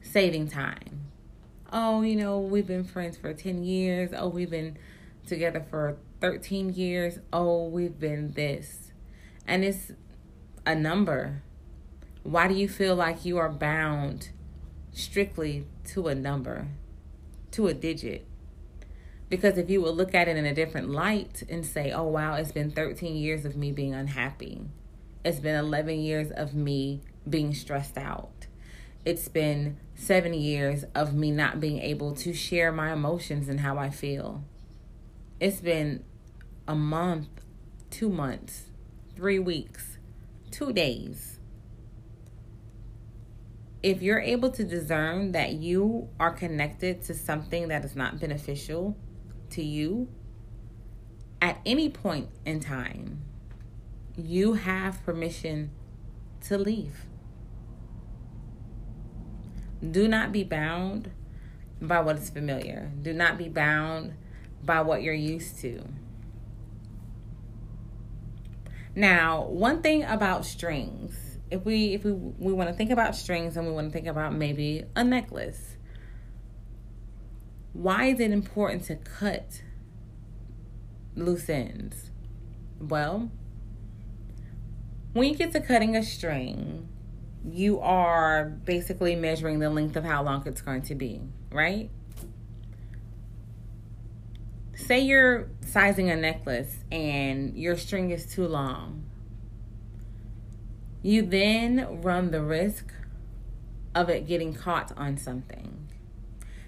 saving 0.00 0.48
time 0.48 1.08
oh, 1.72 2.02
you 2.02 2.16
know, 2.16 2.38
we've 2.38 2.66
been 2.66 2.84
friends 2.84 3.16
for 3.16 3.32
10 3.32 3.64
years. 3.64 4.10
Oh, 4.16 4.28
we've 4.28 4.50
been 4.50 4.78
together 5.26 5.64
for 5.68 5.96
13 6.20 6.70
years. 6.70 7.18
Oh, 7.32 7.68
we've 7.68 7.98
been 7.98 8.32
this. 8.32 8.87
And 9.48 9.64
it's 9.64 9.90
a 10.64 10.76
number. 10.76 11.42
Why 12.22 12.46
do 12.46 12.54
you 12.54 12.68
feel 12.68 12.94
like 12.94 13.24
you 13.24 13.36
are 13.38 13.48
bound 13.48 14.30
strictly 14.92 15.66
to 15.86 16.06
a 16.06 16.14
number, 16.14 16.68
to 17.50 17.66
a 17.66 17.74
digit? 17.74 18.24
Because 19.28 19.58
if 19.58 19.68
you 19.68 19.82
would 19.82 19.96
look 19.96 20.14
at 20.14 20.28
it 20.28 20.36
in 20.36 20.46
a 20.46 20.54
different 20.54 20.90
light 20.90 21.42
and 21.48 21.66
say, 21.66 21.90
oh, 21.90 22.04
wow, 22.04 22.34
it's 22.34 22.52
been 22.52 22.70
13 22.70 23.16
years 23.16 23.44
of 23.44 23.56
me 23.56 23.72
being 23.72 23.92
unhappy, 23.92 24.62
it's 25.24 25.40
been 25.40 25.56
11 25.56 25.98
years 25.98 26.30
of 26.30 26.54
me 26.54 27.00
being 27.28 27.52
stressed 27.52 27.98
out 27.98 28.38
it's 29.08 29.28
been 29.28 29.78
seven 29.94 30.34
years 30.34 30.84
of 30.94 31.14
me 31.14 31.30
not 31.30 31.60
being 31.60 31.78
able 31.78 32.14
to 32.14 32.34
share 32.34 32.70
my 32.70 32.92
emotions 32.92 33.48
and 33.48 33.60
how 33.60 33.78
I 33.78 33.88
feel. 33.88 34.44
It's 35.40 35.62
been 35.62 36.04
a 36.66 36.74
month, 36.74 37.28
two 37.90 38.10
months, 38.10 38.64
three 39.18 39.40
weeks, 39.40 39.98
two 40.52 40.72
days. 40.72 41.40
If 43.82 44.00
you're 44.00 44.20
able 44.20 44.48
to 44.52 44.62
discern 44.62 45.32
that 45.32 45.54
you 45.54 46.08
are 46.20 46.30
connected 46.30 47.02
to 47.02 47.14
something 47.14 47.66
that 47.66 47.84
is 47.84 47.96
not 47.96 48.20
beneficial 48.20 48.96
to 49.50 49.60
you 49.60 50.08
at 51.42 51.58
any 51.66 51.88
point 51.88 52.28
in 52.44 52.60
time, 52.60 53.22
you 54.16 54.52
have 54.52 55.04
permission 55.04 55.72
to 56.42 56.56
leave. 56.56 57.06
Do 59.90 60.06
not 60.06 60.30
be 60.30 60.44
bound 60.44 61.10
by 61.82 62.02
what 62.02 62.18
is 62.18 62.30
familiar. 62.30 62.92
Do 63.02 63.12
not 63.12 63.36
be 63.36 63.48
bound 63.48 64.14
by 64.64 64.80
what 64.80 65.02
you're 65.02 65.12
used 65.12 65.58
to. 65.62 65.82
Now, 68.98 69.44
one 69.44 69.80
thing 69.80 70.02
about 70.02 70.44
strings, 70.44 71.38
if 71.52 71.64
we 71.64 71.94
if 71.94 72.02
we 72.02 72.10
we 72.10 72.52
want 72.52 72.68
to 72.68 72.74
think 72.74 72.90
about 72.90 73.14
strings 73.14 73.56
and 73.56 73.64
we 73.64 73.72
want 73.72 73.86
to 73.86 73.92
think 73.92 74.08
about 74.08 74.34
maybe 74.34 74.86
a 74.96 75.04
necklace. 75.04 75.76
Why 77.74 78.06
is 78.06 78.18
it 78.18 78.32
important 78.32 78.82
to 78.86 78.96
cut 78.96 79.62
loose 81.14 81.48
ends? 81.48 82.10
Well, 82.80 83.30
when 85.12 85.28
you 85.28 85.36
get 85.36 85.52
to 85.52 85.60
cutting 85.60 85.94
a 85.94 86.02
string, 86.02 86.88
you 87.48 87.78
are 87.78 88.46
basically 88.46 89.14
measuring 89.14 89.60
the 89.60 89.70
length 89.70 89.94
of 89.94 90.02
how 90.02 90.24
long 90.24 90.42
it's 90.44 90.60
going 90.60 90.82
to 90.82 90.96
be, 90.96 91.20
right? 91.52 91.88
Say 94.78 95.00
you're 95.00 95.48
sizing 95.60 96.08
a 96.08 96.16
necklace 96.16 96.78
and 96.90 97.58
your 97.58 97.76
string 97.76 98.10
is 98.10 98.24
too 98.24 98.46
long. 98.46 99.02
You 101.02 101.22
then 101.22 102.00
run 102.00 102.30
the 102.30 102.42
risk 102.42 102.92
of 103.92 104.08
it 104.08 104.26
getting 104.26 104.54
caught 104.54 104.96
on 104.96 105.18
something. 105.18 105.88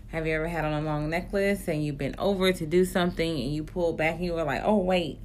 Have 0.08 0.26
you 0.26 0.34
ever 0.34 0.48
had 0.48 0.64
on 0.64 0.72
a 0.72 0.84
long 0.84 1.08
necklace 1.08 1.68
and 1.68 1.84
you've 1.84 1.98
been 1.98 2.16
over 2.18 2.52
to 2.52 2.66
do 2.66 2.84
something 2.84 3.40
and 3.40 3.54
you 3.54 3.62
pull 3.62 3.92
back 3.92 4.16
and 4.16 4.24
you 4.24 4.32
were 4.32 4.42
like, 4.42 4.62
oh, 4.64 4.76
wait, 4.76 5.20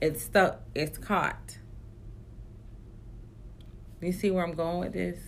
it's 0.00 0.24
stuck, 0.24 0.62
it's 0.74 0.98
caught? 0.98 1.58
You 4.00 4.12
see 4.12 4.32
where 4.32 4.44
I'm 4.44 4.54
going 4.54 4.80
with 4.80 4.94
this? 4.94 5.20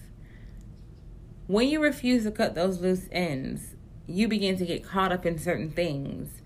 When 1.47 1.69
you 1.69 1.81
refuse 1.81 2.25
to 2.25 2.33
cut 2.33 2.57
those 2.57 2.81
loose 2.81 3.09
ends, 3.13 3.77
you 4.09 4.27
begin 4.27 4.59
to 4.59 4.67
get 4.67 4.85
caught 4.85 5.13
up 5.13 5.25
in 5.25 5.39
certain 5.39 5.71
things 5.71 6.42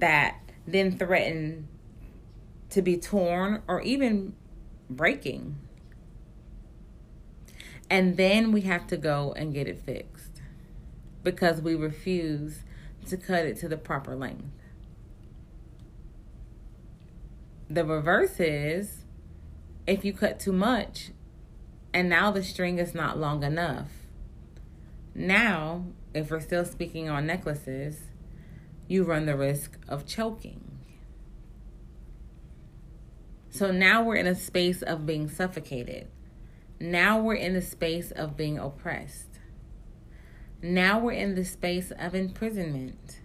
that 0.00 0.40
then 0.66 0.98
threaten 0.98 1.68
to 2.70 2.82
be 2.82 2.96
torn 2.96 3.62
or 3.68 3.80
even 3.82 4.34
breaking. 4.90 5.56
And 7.88 8.16
then 8.16 8.52
we 8.52 8.62
have 8.62 8.86
to 8.88 8.96
go 8.96 9.32
and 9.36 9.54
get 9.54 9.68
it 9.68 9.78
fixed 9.78 10.42
because 11.22 11.60
we 11.60 11.74
refuse 11.74 12.60
to 13.06 13.16
cut 13.16 13.46
it 13.46 13.56
to 13.58 13.68
the 13.68 13.76
proper 13.76 14.16
length. 14.16 14.44
The 17.70 17.84
reverse 17.84 18.38
is 18.38 19.04
if 19.86 20.04
you 20.04 20.12
cut 20.12 20.40
too 20.40 20.52
much, 20.52 21.10
and 21.92 22.08
now 22.08 22.30
the 22.30 22.42
string 22.42 22.78
is 22.78 22.94
not 22.94 23.18
long 23.18 23.42
enough. 23.42 23.88
Now, 25.14 25.86
if 26.12 26.30
we're 26.30 26.40
still 26.40 26.64
speaking 26.64 27.08
on 27.08 27.26
necklaces, 27.26 28.00
you 28.88 29.04
run 29.04 29.26
the 29.26 29.36
risk 29.36 29.78
of 29.88 30.06
choking. 30.06 30.78
So 33.50 33.70
now 33.70 34.02
we're 34.02 34.16
in 34.16 34.26
a 34.26 34.34
space 34.34 34.82
of 34.82 35.06
being 35.06 35.28
suffocated. 35.28 36.08
Now 36.78 37.18
we're 37.18 37.34
in 37.34 37.54
the 37.54 37.62
space 37.62 38.10
of 38.10 38.36
being 38.36 38.58
oppressed. 38.58 39.40
Now 40.62 40.98
we're 40.98 41.12
in 41.12 41.34
the 41.34 41.44
space 41.44 41.90
of 41.90 42.14
imprisonment. 42.14 43.20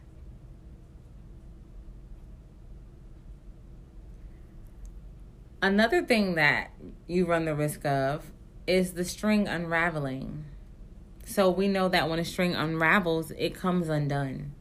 Another 5.62 6.02
thing 6.02 6.36
that 6.36 6.72
you 7.08 7.26
run 7.26 7.46
the 7.46 7.54
risk 7.54 7.86
of 7.86 8.32
is 8.66 8.94
the 8.94 9.06
string 9.06 9.48
unraveling. 9.48 10.46
So 11.26 11.50
we 11.50 11.68
know 11.68 11.88
that 11.90 12.10
when 12.10 12.20
a 12.20 12.26
string 12.26 12.56
unravels, 12.56 13.32
it 13.38 13.54
comes 13.54 13.90
undone. 13.90 14.54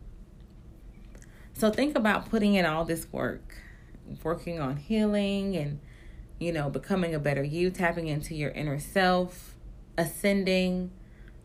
So 1.60 1.70
think 1.70 1.94
about 1.94 2.30
putting 2.30 2.54
in 2.54 2.64
all 2.64 2.86
this 2.86 3.06
work 3.12 3.56
working 4.24 4.58
on 4.58 4.78
healing 4.78 5.54
and, 5.56 5.78
you 6.38 6.52
know, 6.54 6.70
becoming 6.70 7.14
a 7.14 7.18
better 7.18 7.44
you, 7.44 7.68
tapping 7.68 8.08
into 8.08 8.34
your 8.34 8.48
inner 8.52 8.78
self, 8.78 9.56
ascending, 9.98 10.90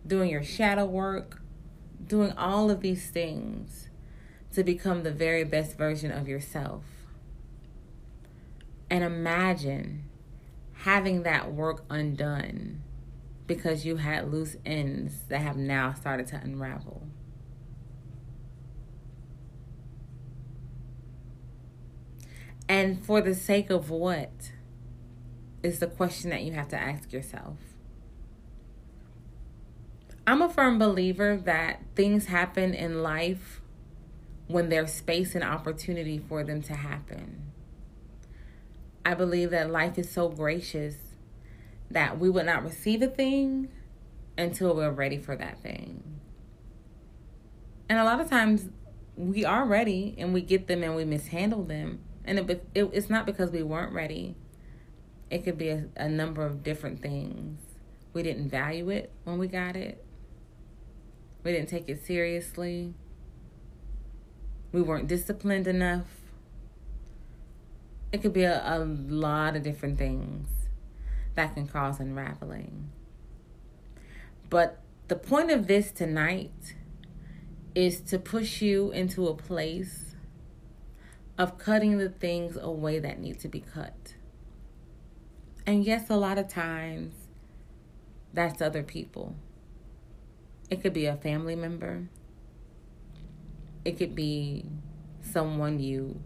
doing 0.08 0.30
your 0.30 0.42
shadow 0.42 0.86
work, 0.86 1.42
doing 2.08 2.32
all 2.38 2.72
of 2.72 2.80
these 2.80 3.10
things 3.10 3.90
to 4.54 4.64
become 4.64 5.04
the 5.04 5.12
very 5.12 5.44
best 5.44 5.78
version 5.78 6.12
of 6.12 6.30
yourself. 6.30 6.86
And 8.90 9.04
imagine 9.04 10.06
having 10.76 11.24
that 11.24 11.52
work 11.52 11.84
undone 11.90 12.82
because 13.48 13.86
you 13.86 13.98
had 13.98 14.32
loose 14.32 14.56
ends 14.66 15.24
that 15.28 15.42
have 15.42 15.58
now 15.58 15.92
started 15.92 16.28
to 16.28 16.38
unravel. 16.38 17.06
And 22.68 23.04
for 23.06 23.22
the 23.22 23.36
sake 23.36 23.70
of 23.70 23.90
what 23.90 24.52
is 25.64 25.80
the 25.80 25.88
question 25.88 26.30
that 26.30 26.44
you 26.44 26.54
have 26.54 26.68
to 26.70 26.80
ask 26.80 27.12
yourself. 27.12 27.58
I'm 30.28 30.42
a 30.42 30.50
firm 30.50 30.80
believer 30.80 31.38
that 31.38 31.82
things 31.96 32.28
happen 32.28 32.74
in 32.74 33.04
life 33.04 33.62
when 34.48 34.70
there's 34.70 34.92
space 34.92 35.36
and 35.36 35.44
opportunity 35.44 36.18
for 36.18 36.44
them 36.44 36.62
to 36.64 36.74
happen. 36.74 37.52
I 39.06 39.14
believe 39.14 39.52
that 39.52 39.70
life 39.70 40.00
is 40.00 40.10
so 40.12 40.30
gracious 40.30 40.96
that 41.92 42.18
we 42.20 42.30
would 42.30 42.46
not 42.46 42.64
receive 42.64 43.02
a 43.04 43.08
thing 43.08 43.70
until 44.38 44.76
we're 44.76 44.92
ready 44.92 45.18
for 45.18 45.36
that 45.36 45.62
thing. 45.62 46.04
And 47.88 48.00
a 48.00 48.04
lot 48.04 48.20
of 48.20 48.30
times 48.30 48.70
we 49.16 49.46
are 49.46 49.66
ready 49.66 50.16
and 50.18 50.34
we 50.34 50.42
get 50.42 50.68
them 50.68 50.84
and 50.84 50.96
we 50.96 51.06
mishandle 51.06 51.64
them. 51.64 52.00
And 52.26 52.40
it, 52.40 52.68
it, 52.74 52.90
it's 52.92 53.10
not 53.10 53.26
because 53.26 53.52
we 53.52 53.64
weren't 53.64 53.94
ready, 53.94 54.36
it 55.30 55.44
could 55.44 55.58
be 55.58 55.70
a, 55.70 55.86
a 55.96 56.10
number 56.10 56.46
of 56.46 56.64
different 56.64 57.02
things. 57.02 57.60
We 58.14 58.24
didn't 58.24 58.50
value 58.50 58.90
it 58.90 59.12
when 59.24 59.38
we 59.38 59.48
got 59.48 59.76
it, 59.76 60.04
we 61.44 61.52
didn't 61.52 61.70
take 61.70 61.88
it 61.88 62.04
seriously, 62.04 62.94
we 64.72 64.82
weren't 64.82 65.08
disciplined 65.08 65.68
enough. 65.68 66.08
It 68.12 68.22
could 68.22 68.34
be 68.34 68.44
a, 68.44 68.62
a 68.66 68.80
lot 68.80 69.56
of 69.56 69.64
different 69.64 69.98
things 69.98 70.48
that 71.36 71.54
can 71.54 71.68
cause 71.68 72.00
unraveling. 72.00 72.90
But 74.50 74.80
the 75.08 75.16
point 75.16 75.52
of 75.52 75.68
this 75.68 75.92
tonight 75.92 76.76
is 77.76 78.00
to 78.02 78.18
push 78.18 78.62
you 78.62 78.92
into 78.92 79.28
a 79.28 79.36
place 79.36 80.05
of 81.38 81.58
cutting 81.58 81.98
the 81.98 82.10
things 82.10 82.58
away 82.60 83.00
that 83.00 83.20
need 83.20 83.40
to 83.40 83.48
be 83.48 83.60
cut. 83.60 84.16
And 85.66 85.84
yes, 85.84 86.10
a 86.10 86.16
lot 86.16 86.38
of 86.38 86.48
times 86.48 87.14
that's 88.34 88.62
other 88.62 88.84
people. 88.84 89.36
It 90.70 90.82
could 90.82 90.94
be 90.94 91.06
a 91.06 91.16
family 91.16 91.56
member, 91.56 92.10
it 93.84 93.98
could 93.98 94.16
be 94.16 94.66
someone 95.22 95.80
you 95.80 96.20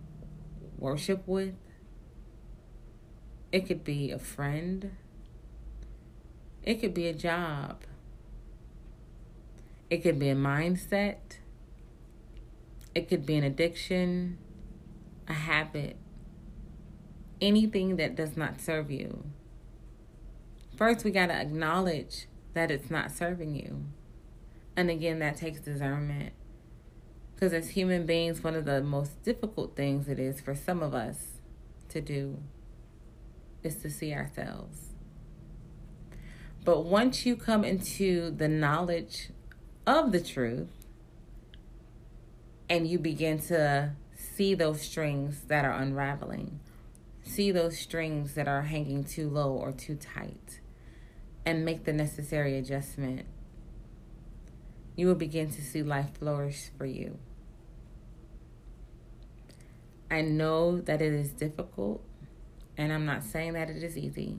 worship 0.78 1.24
with, 1.26 1.56
it 3.52 3.66
could 3.66 3.84
be 3.84 4.12
a 4.12 4.20
friend. 4.20 4.92
It 6.64 6.82
could 6.82 6.94
be 6.94 7.08
a 7.08 7.14
job. 7.14 7.84
It 9.90 10.04
could 10.04 10.20
be 10.20 10.30
a 10.30 10.36
mindset. 10.36 11.40
It 12.94 13.08
could 13.08 13.26
be 13.26 13.36
an 13.38 13.44
addiction, 13.44 14.38
a 15.30 15.34
habit, 15.34 15.96
anything 17.40 17.96
that 17.98 18.16
does 18.16 18.36
not 18.36 18.60
serve 18.60 18.90
you. 18.90 19.26
First, 20.76 21.06
we 21.06 21.12
got 21.12 21.28
to 21.28 21.34
acknowledge 21.34 22.28
that 22.54 22.72
it's 22.72 22.90
not 22.90 23.12
serving 23.12 23.56
you. 23.56 23.86
And 24.76 24.90
again, 24.90 25.20
that 25.20 25.38
takes 25.38 25.60
discernment. 25.60 26.34
Because 27.36 27.54
as 27.54 27.70
human 27.70 28.06
beings, 28.06 28.44
one 28.44 28.56
of 28.56 28.66
the 28.66 28.82
most 28.82 29.22
difficult 29.24 29.76
things 29.76 30.10
it 30.10 30.20
is 30.20 30.42
for 30.42 30.56
some 30.56 30.82
of 30.82 30.94
us 30.94 31.40
to 31.90 32.02
do 32.02 32.40
is 33.64 33.76
to 33.78 33.90
see 33.90 34.14
ourselves. 34.14 34.90
But 36.66 36.86
once 36.86 37.26
you 37.26 37.36
come 37.36 37.64
into 37.64 38.32
the 38.32 38.48
knowledge 38.48 39.30
of 39.88 40.12
the 40.12 40.20
truth 40.20 40.86
and 42.70 42.88
you 42.88 43.00
begin 43.00 43.40
to 43.40 43.94
see 44.40 44.54
those 44.54 44.80
strings 44.82 45.42
that 45.48 45.66
are 45.66 45.74
unraveling, 45.74 46.62
see 47.24 47.52
those 47.52 47.78
strings 47.78 48.36
that 48.36 48.48
are 48.48 48.62
hanging 48.62 49.04
too 49.04 49.30
low 49.30 49.52
or 49.52 49.74
too 49.74 49.96
tight, 49.96 50.62
and 51.46 51.66
make 51.66 51.84
the 51.84 51.92
necessary 51.92 52.58
adjustment, 52.58 53.26
you 54.96 55.08
will 55.08 55.16
begin 55.16 55.52
to 55.52 55.62
see 55.62 55.84
life 55.84 56.18
flourish 56.18 56.70
for 56.78 56.86
you. 56.86 57.20
I 60.10 60.22
know 60.22 60.80
that 60.80 61.02
it 61.02 61.12
is 61.12 61.34
difficult 61.34 62.02
and 62.78 62.94
I'm 62.94 63.06
not 63.06 63.26
saying 63.26 63.52
that 63.54 63.70
it 63.70 63.84
is 63.84 63.98
easy. 63.98 64.38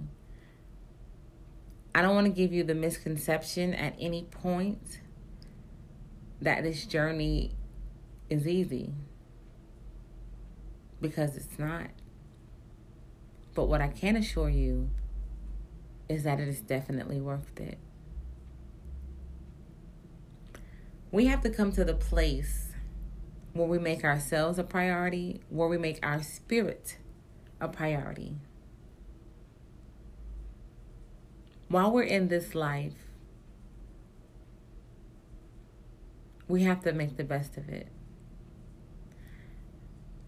I 1.94 2.00
don't 2.00 2.14
want 2.14 2.26
to 2.26 2.32
give 2.32 2.54
you 2.54 2.64
the 2.64 2.74
misconception 2.74 3.74
at 3.74 3.96
any 4.00 4.22
point 4.22 5.00
that 6.40 6.62
this 6.62 6.86
journey 6.86 7.52
is 8.30 8.48
easy 8.48 8.94
because 11.00 11.36
it's 11.36 11.58
not. 11.58 11.88
But 13.54 13.66
what 13.66 13.80
I 13.80 13.88
can 13.88 14.16
assure 14.16 14.48
you 14.48 14.90
is 16.08 16.22
that 16.24 16.40
it 16.40 16.48
is 16.48 16.60
definitely 16.60 17.20
worth 17.20 17.60
it. 17.60 17.78
We 21.12 21.26
have 21.26 21.40
to 21.42 21.50
come 21.50 21.72
to 21.72 21.84
the 21.84 21.94
place 21.94 22.72
where 23.52 23.66
we 23.66 23.78
make 23.78 24.04
ourselves 24.04 24.58
a 24.58 24.64
priority, 24.64 25.40
where 25.48 25.68
we 25.68 25.76
make 25.76 25.98
our 26.04 26.22
spirit 26.22 26.98
a 27.60 27.68
priority. 27.68 28.36
While 31.68 31.92
we're 31.92 32.02
in 32.02 32.28
this 32.28 32.54
life, 32.54 32.94
we 36.48 36.62
have 36.64 36.82
to 36.82 36.92
make 36.92 37.16
the 37.16 37.24
best 37.24 37.56
of 37.56 37.68
it. 37.68 37.88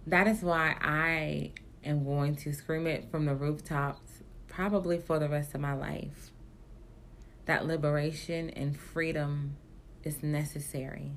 That 0.06 0.26
is 0.26 0.42
why 0.42 0.76
I 0.80 1.52
am 1.84 2.04
going 2.04 2.36
to 2.36 2.52
scream 2.52 2.86
it 2.86 3.10
from 3.10 3.26
the 3.26 3.34
rooftops, 3.34 4.22
probably 4.48 4.98
for 4.98 5.18
the 5.18 5.28
rest 5.28 5.54
of 5.54 5.60
my 5.60 5.74
life. 5.74 6.30
That 7.46 7.66
liberation 7.66 8.50
and 8.50 8.76
freedom 8.76 9.56
is 10.02 10.22
necessary. 10.22 11.12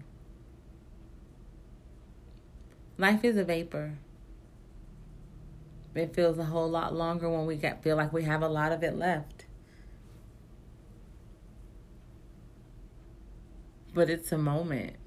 Life 2.98 3.24
is 3.24 3.38
a 3.38 3.44
vapor. 3.44 3.98
It 5.96 6.14
feels 6.14 6.38
a 6.38 6.46
whole 6.46 6.70
lot 6.70 6.94
longer 6.94 7.30
when 7.30 7.46
we 7.46 7.56
get, 7.56 7.84
feel 7.84 7.96
like 7.96 8.14
we 8.14 8.24
have 8.24 8.42
a 8.42 8.48
lot 8.48 8.72
of 8.72 8.84
it 8.84 8.96
left. 8.96 9.46
But 13.94 14.10
it's 14.10 14.32
a 14.32 14.38
moment. 14.38 14.98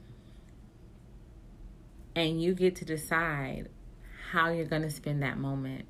And 2.19 2.43
you 2.43 2.53
get 2.53 2.75
to 2.75 2.85
decide 2.85 3.69
how 4.33 4.51
you're 4.51 4.67
going 4.67 4.83
to 4.83 4.91
spend 4.91 5.23
that 5.23 5.39
moment. 5.39 5.85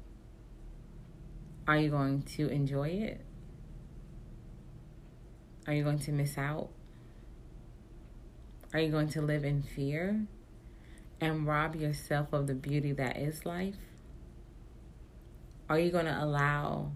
Are 1.67 1.79
you 1.79 1.89
going 1.89 2.21
to 2.37 2.49
enjoy 2.49 2.89
it? 2.89 3.23
Are 5.67 5.73
you 5.73 5.83
going 5.83 6.01
to 6.01 6.13
miss 6.13 6.37
out? 6.37 6.69
Are 8.75 8.79
you 8.79 8.91
going 8.91 9.09
to 9.09 9.23
live 9.23 9.43
in 9.43 9.63
fear 9.63 10.27
and 11.19 11.47
rob 11.47 11.75
yourself 11.75 12.35
of 12.35 12.47
the 12.47 12.55
beauty 12.55 12.93
that 12.93 13.17
is 13.17 13.47
life? 13.47 13.79
Are 15.71 15.79
you 15.79 15.91
going 15.91 16.05
to 16.05 16.23
allow 16.23 16.93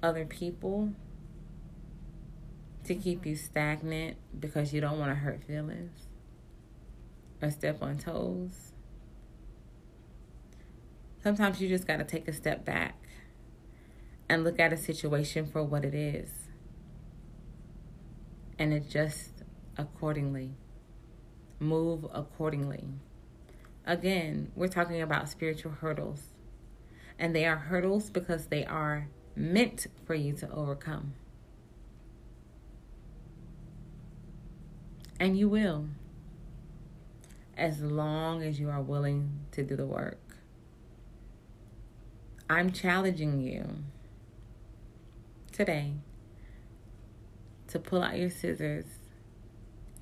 other 0.00 0.26
people 0.26 0.92
to 2.84 2.94
keep 2.94 3.26
you 3.26 3.34
stagnant 3.34 4.16
because 4.38 4.72
you 4.72 4.80
don't 4.80 5.00
want 5.00 5.10
to 5.10 5.16
hurt 5.16 5.42
feelings 5.42 6.06
or 7.42 7.50
step 7.50 7.82
on 7.82 7.98
toes? 7.98 8.72
Sometimes 11.22 11.60
you 11.60 11.68
just 11.68 11.86
got 11.86 11.98
to 11.98 12.04
take 12.04 12.26
a 12.26 12.32
step 12.32 12.64
back 12.64 12.96
and 14.28 14.44
look 14.44 14.58
at 14.58 14.72
a 14.72 14.76
situation 14.76 15.46
for 15.46 15.62
what 15.62 15.84
it 15.84 15.94
is 15.94 16.30
and 18.58 18.72
adjust 18.72 19.42
accordingly. 19.76 20.54
Move 21.60 22.06
accordingly. 22.12 22.88
Again, 23.84 24.50
we're 24.54 24.68
talking 24.68 25.02
about 25.02 25.28
spiritual 25.28 25.72
hurdles 25.72 26.32
and 27.18 27.34
they 27.34 27.44
are 27.44 27.56
hurdles 27.56 28.10
because 28.10 28.46
they 28.46 28.64
are 28.64 29.08
meant 29.36 29.86
for 30.04 30.14
you 30.14 30.32
to 30.34 30.50
overcome. 30.50 31.14
And 35.20 35.38
you 35.38 35.48
will, 35.48 35.86
as 37.62 37.80
long 37.80 38.42
as 38.42 38.58
you 38.58 38.68
are 38.68 38.82
willing 38.82 39.38
to 39.52 39.62
do 39.62 39.76
the 39.76 39.86
work. 39.86 40.18
I'm 42.50 42.72
challenging 42.72 43.40
you 43.40 43.84
today 45.52 45.92
to 47.68 47.78
pull 47.78 48.02
out 48.02 48.18
your 48.18 48.30
scissors 48.30 48.86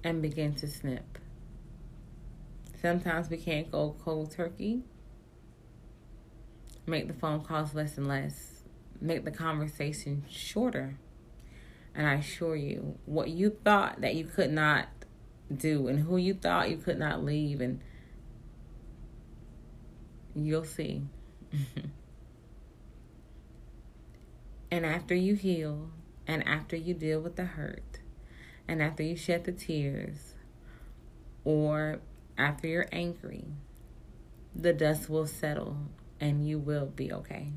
and 0.02 0.22
begin 0.22 0.54
to 0.54 0.66
snip. 0.66 1.18
Sometimes 2.80 3.28
we 3.28 3.36
can't 3.36 3.70
go 3.70 3.94
cold 4.02 4.30
turkey. 4.30 4.80
Make 6.86 7.08
the 7.08 7.14
phone 7.14 7.44
calls 7.44 7.74
less 7.74 7.98
and 7.98 8.08
less. 8.08 8.62
Make 9.02 9.26
the 9.26 9.30
conversation 9.30 10.24
shorter. 10.30 10.96
And 11.94 12.06
I 12.06 12.14
assure 12.14 12.56
you, 12.56 12.96
what 13.04 13.28
you 13.28 13.50
thought 13.62 14.00
that 14.00 14.14
you 14.14 14.24
could 14.24 14.50
not 14.50 14.88
do 15.54 15.88
and 15.88 16.00
who 16.00 16.16
you 16.16 16.34
thought 16.34 16.70
you 16.70 16.76
could 16.76 16.98
not 16.98 17.24
leave, 17.24 17.60
and 17.60 17.80
you'll 20.34 20.64
see. 20.64 21.02
and 24.70 24.86
after 24.86 25.14
you 25.14 25.34
heal, 25.34 25.90
and 26.26 26.46
after 26.46 26.76
you 26.76 26.94
deal 26.94 27.20
with 27.20 27.36
the 27.36 27.44
hurt, 27.44 27.98
and 28.68 28.82
after 28.82 29.02
you 29.02 29.16
shed 29.16 29.44
the 29.44 29.52
tears, 29.52 30.34
or 31.44 32.00
after 32.38 32.68
you're 32.68 32.88
angry, 32.92 33.44
the 34.54 34.72
dust 34.72 35.08
will 35.08 35.26
settle 35.26 35.76
and 36.20 36.46
you 36.46 36.58
will 36.58 36.86
be 36.86 37.12
okay. 37.12 37.52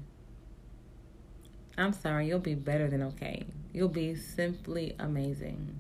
I'm 1.78 1.94
sorry, 1.94 2.28
you'll 2.28 2.40
be 2.40 2.56
better 2.56 2.88
than 2.88 3.02
okay. 3.04 3.48
You'll 3.74 3.90
be 3.90 4.16
simply 4.16 4.96
amazing. 5.00 5.80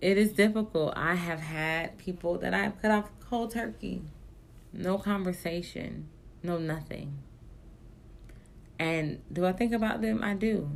It 0.00 0.18
is 0.18 0.32
difficult. 0.32 0.92
I 0.96 1.14
have 1.14 1.40
had 1.40 1.96
people 1.98 2.38
that 2.38 2.52
I've 2.52 2.80
cut 2.80 2.90
off 2.90 3.10
cold 3.20 3.52
turkey. 3.52 4.02
No 4.72 4.98
conversation, 4.98 6.08
no 6.42 6.58
nothing. 6.58 7.18
And 8.78 9.22
do 9.32 9.46
I 9.46 9.52
think 9.52 9.72
about 9.72 10.02
them? 10.02 10.22
I 10.22 10.34
do. 10.34 10.70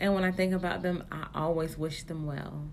And 0.00 0.14
when 0.14 0.24
I 0.24 0.32
think 0.32 0.52
about 0.52 0.82
them, 0.82 1.04
I 1.12 1.28
always 1.34 1.78
wish 1.78 2.02
them 2.02 2.26
well. 2.26 2.70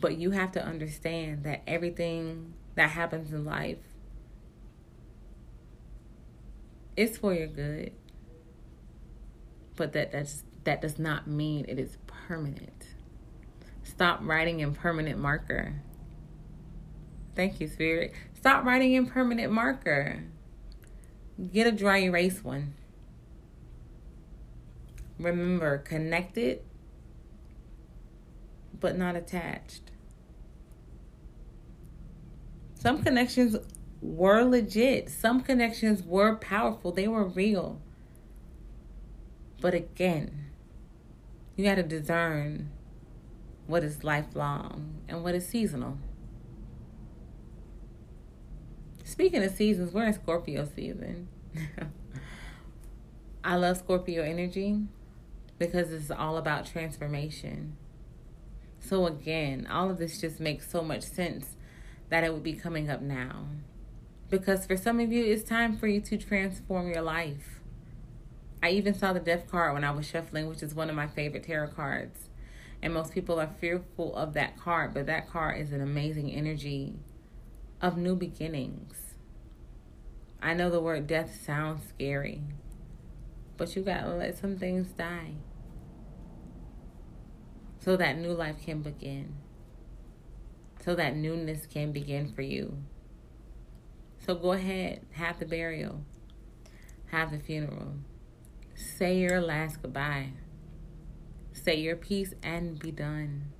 But 0.00 0.16
you 0.16 0.30
have 0.30 0.52
to 0.52 0.64
understand 0.64 1.44
that 1.44 1.62
everything 1.66 2.54
that 2.74 2.90
happens 2.90 3.32
in 3.32 3.44
life 3.44 3.78
is 6.96 7.18
for 7.18 7.34
your 7.34 7.46
good. 7.46 7.92
But 9.76 9.92
that 9.92 10.12
that's, 10.12 10.44
that 10.64 10.80
does 10.80 10.98
not 10.98 11.26
mean 11.26 11.66
it 11.68 11.78
is 11.78 11.98
permanent. 12.06 12.94
Stop 14.02 14.18
writing 14.22 14.58
in 14.58 14.74
permanent 14.74 15.20
marker. 15.20 15.74
Thank 17.36 17.60
you, 17.60 17.68
Spirit. 17.68 18.12
Stop 18.34 18.64
writing 18.64 18.94
in 18.94 19.06
permanent 19.06 19.52
marker. 19.52 20.24
Get 21.52 21.68
a 21.68 21.70
dry 21.70 21.98
erase 21.98 22.42
one. 22.42 22.74
Remember, 25.20 25.78
connected 25.78 26.62
but 28.80 28.98
not 28.98 29.14
attached. 29.14 29.92
Some 32.74 33.04
connections 33.04 33.54
were 34.00 34.42
legit, 34.42 35.10
some 35.10 35.42
connections 35.42 36.02
were 36.02 36.34
powerful, 36.34 36.90
they 36.90 37.06
were 37.06 37.28
real. 37.28 37.80
But 39.60 39.74
again, 39.74 40.46
you 41.54 41.64
got 41.64 41.76
to 41.76 41.84
discern 41.84 42.68
what 43.66 43.84
is 43.84 44.04
lifelong 44.04 44.94
and 45.08 45.22
what 45.22 45.34
is 45.34 45.46
seasonal. 45.46 45.98
Speaking 49.04 49.42
of 49.42 49.54
seasons, 49.54 49.92
we're 49.92 50.06
in 50.06 50.12
Scorpio 50.14 50.68
season. 50.74 51.28
I 53.44 53.56
love 53.56 53.76
Scorpio 53.78 54.22
energy 54.22 54.80
because 55.58 55.92
it's 55.92 56.10
all 56.10 56.36
about 56.36 56.66
transformation. 56.66 57.76
So, 58.80 59.06
again, 59.06 59.66
all 59.70 59.90
of 59.90 59.98
this 59.98 60.20
just 60.20 60.40
makes 60.40 60.70
so 60.70 60.82
much 60.82 61.02
sense 61.02 61.56
that 62.08 62.24
it 62.24 62.32
would 62.32 62.42
be 62.42 62.54
coming 62.54 62.90
up 62.90 63.00
now. 63.00 63.46
Because 64.28 64.66
for 64.66 64.76
some 64.76 64.98
of 64.98 65.12
you, 65.12 65.24
it's 65.24 65.42
time 65.42 65.76
for 65.76 65.86
you 65.86 66.00
to 66.00 66.16
transform 66.16 66.88
your 66.88 67.02
life. 67.02 67.60
I 68.62 68.70
even 68.70 68.94
saw 68.94 69.12
the 69.12 69.20
death 69.20 69.50
card 69.50 69.74
when 69.74 69.84
I 69.84 69.90
was 69.90 70.06
shuffling, 70.06 70.48
which 70.48 70.62
is 70.62 70.74
one 70.74 70.88
of 70.88 70.96
my 70.96 71.06
favorite 71.06 71.44
tarot 71.44 71.68
cards. 71.68 72.28
And 72.82 72.92
most 72.92 73.14
people 73.14 73.40
are 73.40 73.50
fearful 73.60 74.14
of 74.16 74.34
that 74.34 74.58
card, 74.58 74.92
but 74.92 75.06
that 75.06 75.30
card 75.30 75.60
is 75.60 75.72
an 75.72 75.80
amazing 75.80 76.32
energy 76.32 76.96
of 77.80 77.96
new 77.96 78.16
beginnings. 78.16 79.14
I 80.42 80.54
know 80.54 80.68
the 80.68 80.80
word 80.80 81.06
death 81.06 81.40
sounds 81.46 81.88
scary, 81.88 82.42
but 83.56 83.76
you 83.76 83.82
gotta 83.82 84.14
let 84.14 84.36
some 84.36 84.58
things 84.58 84.88
die 84.92 85.34
so 87.78 87.96
that 87.96 88.18
new 88.18 88.32
life 88.32 88.56
can 88.64 88.82
begin, 88.82 89.34
so 90.84 90.94
that 90.96 91.16
newness 91.16 91.66
can 91.66 91.92
begin 91.92 92.32
for 92.32 92.42
you. 92.42 92.78
So 94.24 94.34
go 94.34 94.52
ahead, 94.52 95.06
have 95.12 95.38
the 95.40 95.46
burial, 95.46 96.04
have 97.06 97.32
the 97.32 97.38
funeral, 97.38 97.94
say 98.74 99.18
your 99.18 99.40
last 99.40 99.82
goodbye, 99.82 100.30
say 101.52 101.76
your 101.76 101.96
piece, 101.96 102.34
and 102.42 102.78
be 102.78 102.90
done. 102.90 103.52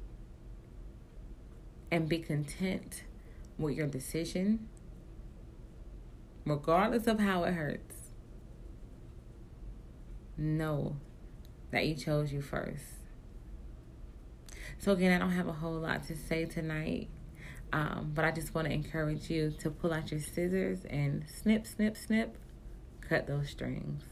And 1.90 2.08
be 2.08 2.18
content 2.18 3.04
with 3.58 3.76
your 3.76 3.86
decision, 3.86 4.68
regardless 6.46 7.06
of 7.06 7.20
how 7.20 7.44
it 7.44 7.52
hurts. 7.52 7.96
Know 10.36 10.96
that 11.70 11.86
you 11.86 11.94
chose 11.94 12.32
you 12.32 12.40
first. 12.40 12.84
So, 14.78 14.92
again, 14.92 15.12
I 15.12 15.18
don't 15.18 15.32
have 15.32 15.48
a 15.48 15.52
whole 15.52 15.78
lot 15.78 16.04
to 16.08 16.16
say 16.16 16.44
tonight, 16.44 17.08
um, 17.72 18.10
but 18.14 18.24
I 18.24 18.32
just 18.32 18.54
want 18.54 18.68
to 18.68 18.74
encourage 18.74 19.30
you 19.30 19.52
to 19.60 19.70
pull 19.70 19.92
out 19.92 20.10
your 20.10 20.20
scissors 20.20 20.84
and 20.86 21.24
snip, 21.28 21.66
snip, 21.66 21.96
snip, 21.96 22.36
cut 23.00 23.26
those 23.26 23.50
strings. 23.50 24.11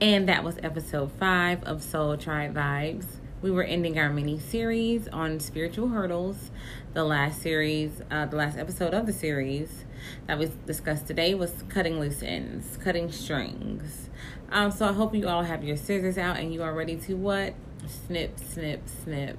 And 0.00 0.30
that 0.30 0.44
was 0.44 0.56
episode 0.62 1.12
five 1.12 1.62
of 1.64 1.82
Soul 1.82 2.16
Tribe 2.16 2.54
Vibes. 2.54 3.04
We 3.42 3.50
were 3.50 3.62
ending 3.62 3.98
our 3.98 4.08
mini 4.08 4.38
series 4.38 5.06
on 5.08 5.40
spiritual 5.40 5.88
hurdles. 5.88 6.50
The 6.94 7.04
last 7.04 7.42
series, 7.42 8.00
uh, 8.10 8.24
the 8.24 8.36
last 8.36 8.56
episode 8.56 8.94
of 8.94 9.04
the 9.04 9.12
series 9.12 9.84
that 10.26 10.38
we 10.38 10.50
discussed 10.64 11.06
today 11.06 11.34
was 11.34 11.64
cutting 11.68 12.00
loose 12.00 12.22
ends, 12.22 12.78
cutting 12.78 13.12
strings. 13.12 14.08
Um, 14.50 14.70
so 14.70 14.88
I 14.88 14.94
hope 14.94 15.14
you 15.14 15.28
all 15.28 15.42
have 15.42 15.62
your 15.62 15.76
scissors 15.76 16.16
out 16.16 16.38
and 16.38 16.54
you 16.54 16.62
are 16.62 16.72
ready 16.72 16.96
to 16.96 17.14
what? 17.14 17.52
Snip, 17.86 18.38
snip, 18.38 18.88
snip. 18.88 19.36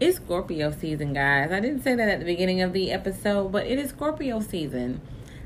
It's 0.00 0.16
Scorpio 0.16 0.70
season, 0.70 1.12
guys. 1.12 1.52
I 1.52 1.60
didn't 1.60 1.82
say 1.82 1.94
that 1.96 2.08
at 2.08 2.20
the 2.20 2.24
beginning 2.24 2.62
of 2.62 2.72
the 2.72 2.90
episode, 2.90 3.52
but 3.52 3.66
it 3.66 3.78
is 3.78 3.90
Scorpio 3.90 4.40
season. 4.40 5.02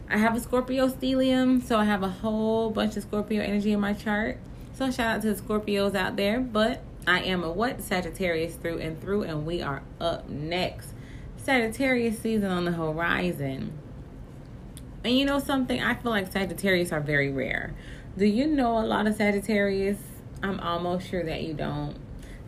I 0.08 0.18
have 0.18 0.36
a 0.36 0.40
Scorpio 0.40 0.88
stellium, 0.88 1.62
so 1.62 1.78
I 1.78 1.84
have 1.84 2.02
a 2.02 2.08
whole 2.08 2.70
bunch 2.70 2.96
of 2.96 3.02
Scorpio 3.02 3.42
energy 3.42 3.72
in 3.72 3.80
my 3.80 3.94
chart. 3.94 4.38
So 4.74 4.90
shout 4.90 5.16
out 5.16 5.22
to 5.22 5.32
the 5.32 5.40
Scorpios 5.40 5.94
out 5.94 6.16
there. 6.16 6.40
But 6.40 6.82
I 7.06 7.20
am 7.20 7.42
a 7.42 7.50
what? 7.50 7.82
Sagittarius 7.82 8.54
through 8.56 8.78
and 8.78 9.00
through, 9.00 9.22
and 9.22 9.46
we 9.46 9.62
are 9.62 9.82
up 10.00 10.28
next. 10.28 10.90
Sagittarius 11.38 12.18
season 12.18 12.50
on 12.50 12.64
the 12.64 12.72
horizon. 12.72 13.72
And 15.04 15.18
you 15.18 15.24
know 15.24 15.38
something? 15.38 15.82
I 15.82 15.94
feel 15.94 16.10
like 16.10 16.30
Sagittarius 16.30 16.92
are 16.92 17.00
very 17.00 17.30
rare. 17.30 17.74
Do 18.16 18.26
you 18.26 18.46
know 18.46 18.78
a 18.78 18.84
lot 18.86 19.06
of 19.06 19.16
Sagittarius? 19.16 19.98
I'm 20.42 20.60
almost 20.60 21.08
sure 21.08 21.24
that 21.24 21.42
you 21.42 21.54
don't. 21.54 21.96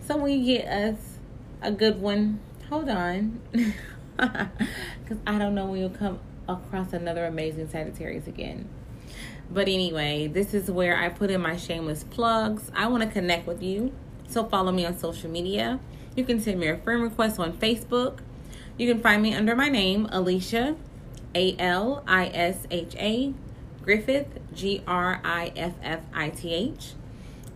So 0.07 0.17
when 0.17 0.39
you 0.39 0.59
get 0.59 0.69
us 0.69 0.99
a 1.63 1.73
good 1.73 2.01
one, 2.01 2.41
hold 2.69 2.89
on. 2.89 3.41
Because 4.17 5.19
I 5.27 5.39
don't 5.39 5.55
know 5.55 5.67
when 5.67 5.81
you'll 5.81 5.91
come 5.91 6.19
across 6.49 6.93
another 6.93 7.25
amazing 7.25 7.69
Sagittarius 7.69 8.27
again. 8.27 8.69
But 9.51 9.69
anyway, 9.69 10.27
this 10.27 10.55
is 10.55 10.71
where 10.71 10.97
I 10.97 11.09
put 11.09 11.31
in 11.31 11.41
my 11.41 11.57
shameless 11.57 12.05
plugs. 12.05 12.71
I 12.75 12.89
want 12.89 13.05
to 13.05 13.09
connect 13.09 13.47
with 13.47 13.63
you. 13.63 13.93
So 14.29 14.45
follow 14.45 14.73
me 14.73 14.85
on 14.85 14.99
social 14.99 15.31
media. 15.31 15.79
You 16.17 16.25
can 16.25 16.41
send 16.41 16.59
me 16.59 16.69
a 16.69 16.77
friend 16.79 17.03
request 17.03 17.39
on 17.39 17.53
Facebook. 17.53 18.19
You 18.77 18.93
can 18.93 19.01
find 19.01 19.23
me 19.23 19.35
under 19.35 19.55
my 19.55 19.69
name, 19.69 20.07
Alisha, 20.09 20.77
A 21.35 21.57
L 21.59 22.03
I 22.07 22.27
S 22.29 22.67
H 22.71 22.97
A, 22.99 23.33
Griffith, 23.83 24.39
G 24.53 24.83
R 24.87 25.21
I 25.25 25.53
F 25.55 25.75
F 25.83 26.01
I 26.13 26.31
T 26.31 26.53
H. 26.53 26.95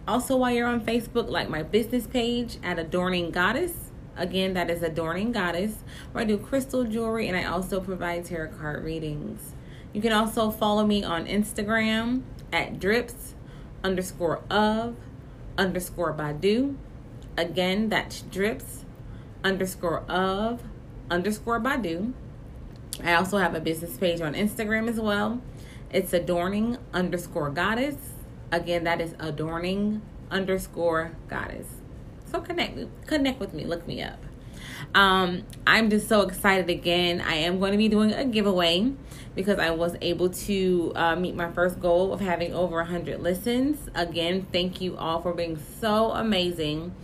Also, 0.06 0.36
while 0.36 0.50
you're 0.50 0.66
on 0.66 0.80
Facebook, 0.80 1.28
like 1.28 1.48
my 1.50 1.62
business 1.62 2.06
page 2.06 2.58
at 2.62 2.78
Adorning 2.78 3.30
Goddess. 3.30 3.89
Again, 4.16 4.54
that 4.54 4.70
is 4.70 4.82
Adorning 4.82 5.32
Goddess, 5.32 5.76
where 6.12 6.22
I 6.22 6.26
do 6.26 6.36
crystal 6.36 6.84
jewelry 6.84 7.28
and 7.28 7.36
I 7.36 7.44
also 7.44 7.80
provide 7.80 8.24
tarot 8.24 8.52
card 8.52 8.84
readings. 8.84 9.54
You 9.92 10.00
can 10.02 10.12
also 10.12 10.50
follow 10.50 10.86
me 10.86 11.02
on 11.02 11.26
Instagram 11.26 12.22
at 12.52 12.78
drips 12.78 13.34
underscore 13.82 14.42
of 14.50 14.96
underscore 15.56 16.12
Badu. 16.12 16.76
Again, 17.36 17.88
that's 17.88 18.22
drips 18.22 18.84
underscore 19.42 20.00
of 20.08 20.62
underscore 21.10 21.60
Badu. 21.60 22.12
I 23.02 23.14
also 23.14 23.38
have 23.38 23.54
a 23.54 23.60
business 23.60 23.96
page 23.96 24.20
on 24.20 24.34
Instagram 24.34 24.88
as 24.88 25.00
well. 25.00 25.40
It's 25.90 26.12
adorning 26.12 26.76
underscore 26.92 27.50
goddess. 27.50 27.96
Again, 28.52 28.84
that 28.84 29.00
is 29.00 29.14
adorning 29.18 30.02
underscore 30.30 31.12
goddess. 31.28 31.79
So 32.30 32.40
connect 32.40 33.06
connect 33.06 33.40
with 33.40 33.52
me. 33.54 33.64
Look 33.64 33.86
me 33.86 34.02
up. 34.02 34.18
Um, 34.94 35.44
I'm 35.66 35.90
just 35.90 36.08
so 36.08 36.22
excited 36.22 36.70
again. 36.70 37.20
I 37.20 37.34
am 37.34 37.58
going 37.58 37.72
to 37.72 37.78
be 37.78 37.88
doing 37.88 38.12
a 38.12 38.24
giveaway 38.24 38.92
because 39.34 39.58
I 39.58 39.70
was 39.70 39.96
able 40.00 40.30
to 40.30 40.92
uh, 40.94 41.16
meet 41.16 41.34
my 41.34 41.50
first 41.52 41.80
goal 41.80 42.12
of 42.12 42.20
having 42.20 42.52
over 42.54 42.76
100 42.76 43.20
listens. 43.20 43.88
Again, 43.94 44.46
thank 44.52 44.80
you 44.80 44.96
all 44.96 45.20
for 45.20 45.32
being 45.32 45.58
so 45.80 46.10
amazing 46.10 46.94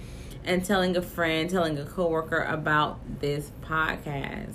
and 0.45 0.65
telling 0.65 0.97
a 0.97 1.03
friend, 1.03 1.49
telling 1.49 1.79
a 1.79 1.85
coworker 1.85 2.43
about 2.43 3.21
this 3.21 3.51
podcast. 3.63 4.55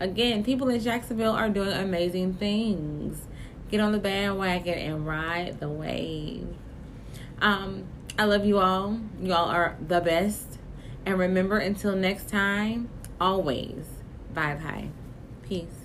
Again, 0.00 0.44
people 0.44 0.68
in 0.68 0.80
Jacksonville 0.80 1.32
are 1.32 1.48
doing 1.48 1.72
amazing 1.72 2.34
things. 2.34 3.26
Get 3.70 3.80
on 3.80 3.92
the 3.92 3.98
bandwagon 3.98 4.78
and 4.78 5.06
ride 5.06 5.60
the 5.60 5.68
wave. 5.68 6.48
Um, 7.40 7.86
I 8.16 8.24
love 8.24 8.44
you 8.44 8.58
all. 8.58 9.00
You 9.20 9.32
all 9.32 9.48
are 9.48 9.76
the 9.84 10.00
best. 10.00 10.58
And 11.04 11.18
remember, 11.18 11.58
until 11.58 11.96
next 11.96 12.28
time, 12.28 12.88
always 13.20 13.86
vibe 14.32 14.60
high. 14.60 14.90
Peace. 15.42 15.83